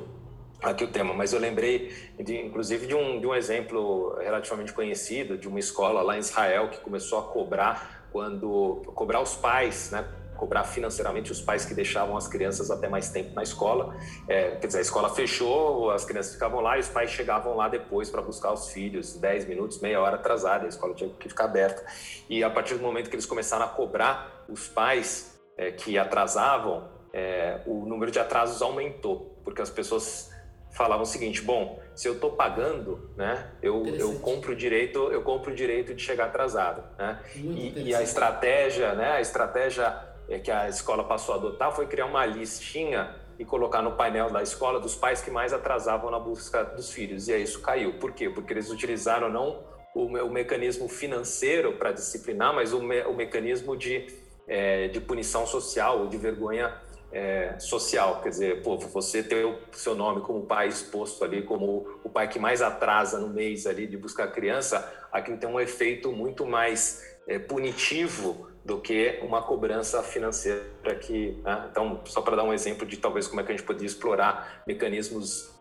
[0.61, 5.37] aqui o tema, mas eu lembrei, de, inclusive, de um, de um exemplo relativamente conhecido
[5.37, 10.07] de uma escola lá em Israel que começou a cobrar quando cobrar os pais, né?
[10.35, 13.95] Cobrar financeiramente os pais que deixavam as crianças até mais tempo na escola.
[14.27, 17.67] É, quer dizer, a escola fechou, as crianças ficavam lá e os pais chegavam lá
[17.67, 21.45] depois para buscar os filhos, 10 minutos, meia hora atrasada, a escola tinha que ficar
[21.45, 21.85] aberta.
[22.29, 26.89] E a partir do momento que eles começaram a cobrar os pais é, que atrasavam,
[27.13, 30.29] é, o número de atrasos aumentou, porque as pessoas
[30.75, 35.21] falavam o seguinte: bom, se eu estou pagando, né, eu, eu compro o direito, eu
[35.23, 37.19] compro o direito de chegar atrasado, né?
[37.35, 42.05] E, e, a estratégia, né, a estratégia que a escola passou a adotar foi criar
[42.05, 46.63] uma listinha e colocar no painel da escola dos pais que mais atrasavam na busca
[46.63, 47.27] dos filhos.
[47.27, 47.93] E aí isso caiu.
[47.99, 48.29] Por quê?
[48.29, 49.63] Porque eles utilizaram não
[49.93, 54.07] o, o mecanismo financeiro para disciplinar, mas o, me, o mecanismo de,
[54.47, 56.73] é, de punição social ou de vergonha
[57.11, 58.21] é, social.
[58.21, 62.27] Quer dizer, pô, você ter o seu nome como pai exposto ali, como o pai
[62.27, 67.01] que mais atrasa no mês ali de buscar criança, aquilo tem um efeito muito mais
[67.27, 71.67] é, punitivo do que uma cobrança financeira que, né?
[71.71, 74.63] então só para dar um exemplo de talvez como é que a gente poderia explorar
[74.67, 75.53] mecanismos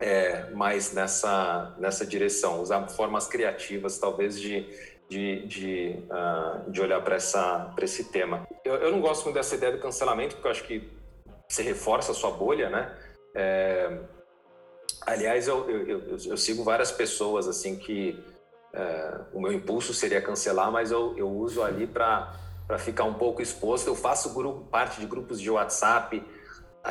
[0.00, 4.66] é, mais nessa nessa direção, usar formas criativas talvez de
[5.10, 8.46] de, de, uh, de olhar para esse tema.
[8.64, 10.88] Eu, eu não gosto muito dessa ideia do cancelamento porque eu acho que
[11.48, 12.96] você reforça a sua bolha, né?
[13.34, 13.98] É,
[15.04, 18.16] aliás, eu, eu, eu, eu sigo várias pessoas assim que
[18.72, 22.32] é, o meu impulso seria cancelar, mas eu, eu uso ali para
[22.78, 23.88] ficar um pouco exposto.
[23.88, 26.22] Eu faço grupo, parte de grupos de WhatsApp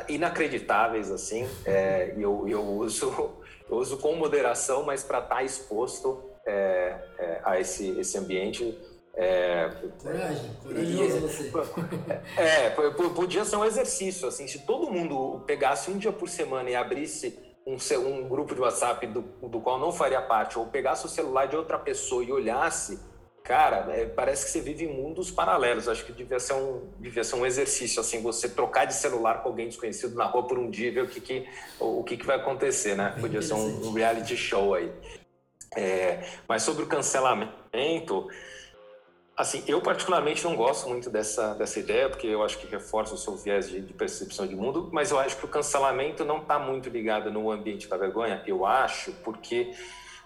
[0.08, 3.34] inacreditáveis, assim, é, e eu, eu, uso,
[3.70, 8.78] eu uso com moderação, mas para estar tá exposto é, é, a esse, esse ambiente.
[9.16, 9.70] É,
[10.02, 11.52] coragem, corajoso você.
[12.38, 16.76] É, podia ser um exercício, assim, se todo mundo pegasse um dia por semana e
[16.76, 17.38] abrisse
[17.76, 21.48] um, um grupo de WhatsApp do, do qual não faria parte, ou pegasse o celular
[21.48, 23.00] de outra pessoa e olhasse,
[23.44, 25.88] cara, é, parece que você vive em mundos paralelos.
[25.88, 29.50] Acho que devia ser um, devia ser um exercício, assim, você trocar de celular com
[29.50, 31.48] alguém desconhecido na rua por um dia e ver o que, que,
[31.80, 33.16] o, o que, que vai acontecer, né?
[33.20, 34.92] Podia ser um, um reality show aí.
[35.76, 38.28] É, mas sobre o cancelamento,
[39.40, 43.18] Assim, eu particularmente não gosto muito dessa, dessa ideia, porque eu acho que reforça o
[43.18, 46.60] seu viés de, de percepção de mundo, mas eu acho que o cancelamento não está
[46.60, 49.72] muito ligado no ambiente da vergonha, eu acho, porque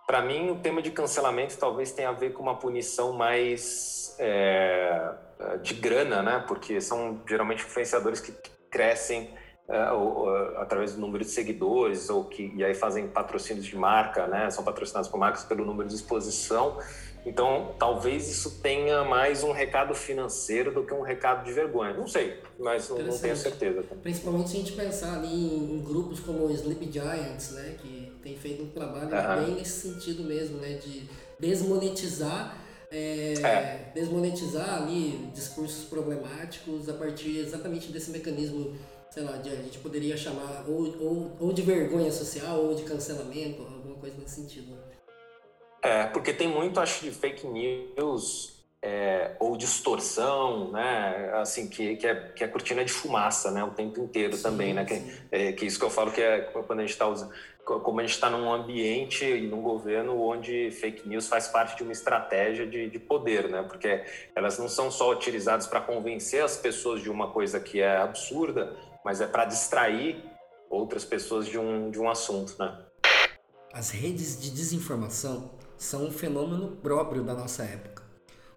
[0.07, 5.11] para mim o tema de cancelamento talvez tenha a ver com uma punição mais é,
[5.61, 6.43] de grana, né?
[6.47, 8.31] Porque são geralmente influenciadores que
[8.71, 9.29] crescem
[9.69, 13.77] é, ou, ou, através do número de seguidores ou que e aí fazem patrocínios de
[13.77, 14.49] marca, né?
[14.49, 16.79] São patrocinados por marcas pelo número de exposição
[17.25, 21.93] então, talvez isso tenha mais um recado financeiro do que um recado de vergonha.
[21.93, 23.83] Não sei, mas não, não tenho certeza.
[24.01, 28.11] Principalmente se a gente pensar ali em, em, grupos como o Sleep Giants, né, que
[28.21, 29.45] tem feito um trabalho uhum.
[29.45, 31.09] bem nesse sentido mesmo, né, de
[31.39, 32.61] desmonetizar
[32.93, 33.91] é, é.
[33.95, 38.75] desmonetizar ali discursos problemáticos a partir exatamente desse mecanismo,
[39.09, 42.83] sei lá, de, a gente poderia chamar ou, ou, ou de vergonha social ou de
[42.83, 44.77] cancelamento, alguma coisa nesse sentido.
[45.83, 51.31] É, porque tem muito, acho, de fake news é, ou distorção, né?
[51.35, 53.63] Assim, que, que, é, que é cortina de fumaça, né?
[53.65, 54.85] O tempo inteiro sim, também, né?
[54.85, 57.33] Que, é, que isso que eu falo que é quando a gente está usando
[57.65, 61.83] como a gente está num ambiente e num governo onde fake news faz parte de
[61.83, 63.63] uma estratégia de, de poder, né?
[63.63, 64.03] Porque
[64.35, 68.75] elas não são só utilizadas para convencer as pessoas de uma coisa que é absurda,
[69.03, 70.21] mas é para distrair
[70.69, 72.85] outras pessoas de um, de um assunto, né?
[73.71, 78.03] As redes de desinformação são um fenômeno próprio da nossa época.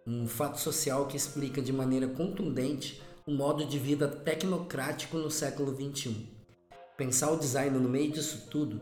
[0.06, 5.74] Um fato social que explica de maneira contundente o modo de vida tecnocrático no século
[5.74, 6.28] XXI.
[6.96, 8.80] Pensar o design no meio disso tudo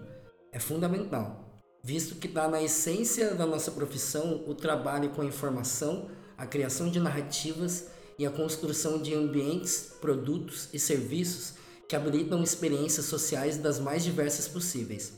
[0.53, 6.11] é fundamental, visto que está na essência da nossa profissão o trabalho com a informação,
[6.37, 11.55] a criação de narrativas e a construção de ambientes, produtos e serviços
[11.89, 15.13] que habilitam experiências sociais das mais diversas possíveis.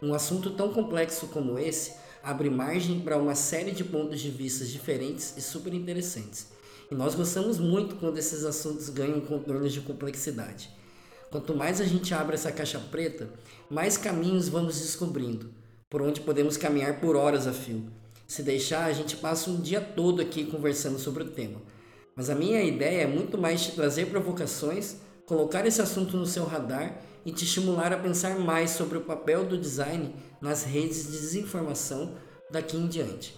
[0.00, 1.92] Um assunto tão complexo como esse
[2.22, 6.48] abre margem para uma série de pontos de vista diferentes e super interessantes.
[6.90, 10.70] E nós gostamos muito quando esses assuntos ganham contornos de complexidade.
[11.30, 13.30] Quanto mais a gente abre essa caixa preta,
[13.70, 15.50] mais caminhos vamos descobrindo,
[15.88, 17.84] por onde podemos caminhar por horas a fio.
[18.26, 21.60] Se deixar, a gente passa um dia todo aqui conversando sobre o tema.
[22.14, 24.96] Mas a minha ideia é muito mais te trazer provocações,
[25.26, 29.44] colocar esse assunto no seu radar e te estimular a pensar mais sobre o papel
[29.44, 32.14] do design nas redes de desinformação
[32.50, 33.36] daqui em diante.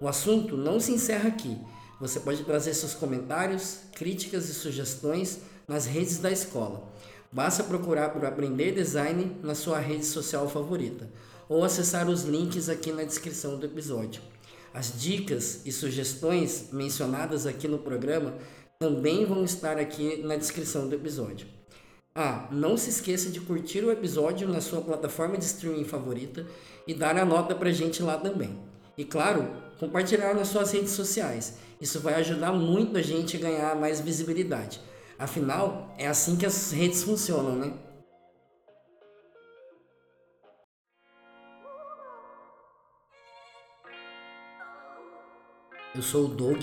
[0.00, 1.58] O assunto não se encerra aqui.
[2.00, 6.92] Você pode trazer seus comentários, críticas e sugestões nas redes da escola.
[7.32, 11.08] Basta procurar por Aprender Design na sua rede social favorita
[11.48, 14.20] ou acessar os links aqui na descrição do episódio.
[14.74, 18.34] As dicas e sugestões mencionadas aqui no programa
[18.78, 21.55] também vão estar aqui na descrição do episódio.
[22.18, 26.46] Ah, não se esqueça de curtir o episódio na sua plataforma de streaming favorita
[26.86, 28.58] e dar a nota pra gente lá também.
[28.96, 29.46] E claro,
[29.78, 31.58] compartilhar nas suas redes sociais.
[31.78, 34.80] Isso vai ajudar muito a gente a ganhar mais visibilidade.
[35.18, 37.74] Afinal, é assim que as redes funcionam, né?
[45.94, 46.62] Eu sou o Doug,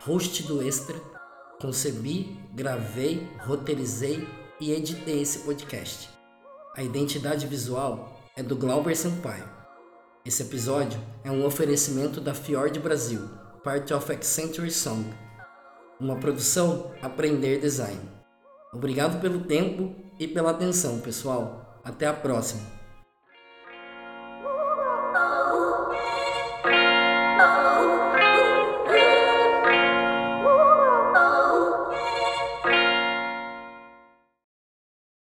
[0.00, 0.98] host do Extra.
[1.60, 6.08] Concebi, gravei, roteirizei e editei esse podcast.
[6.76, 9.48] A identidade visual é do Glauber Sampaio.
[10.24, 13.28] Esse episódio é um oferecimento da Fjord Brasil,
[13.62, 15.04] Part of Accenture Song,
[16.00, 18.00] uma produção Aprender Design.
[18.72, 21.80] Obrigado pelo tempo e pela atenção, pessoal.
[21.84, 22.75] Até a próxima!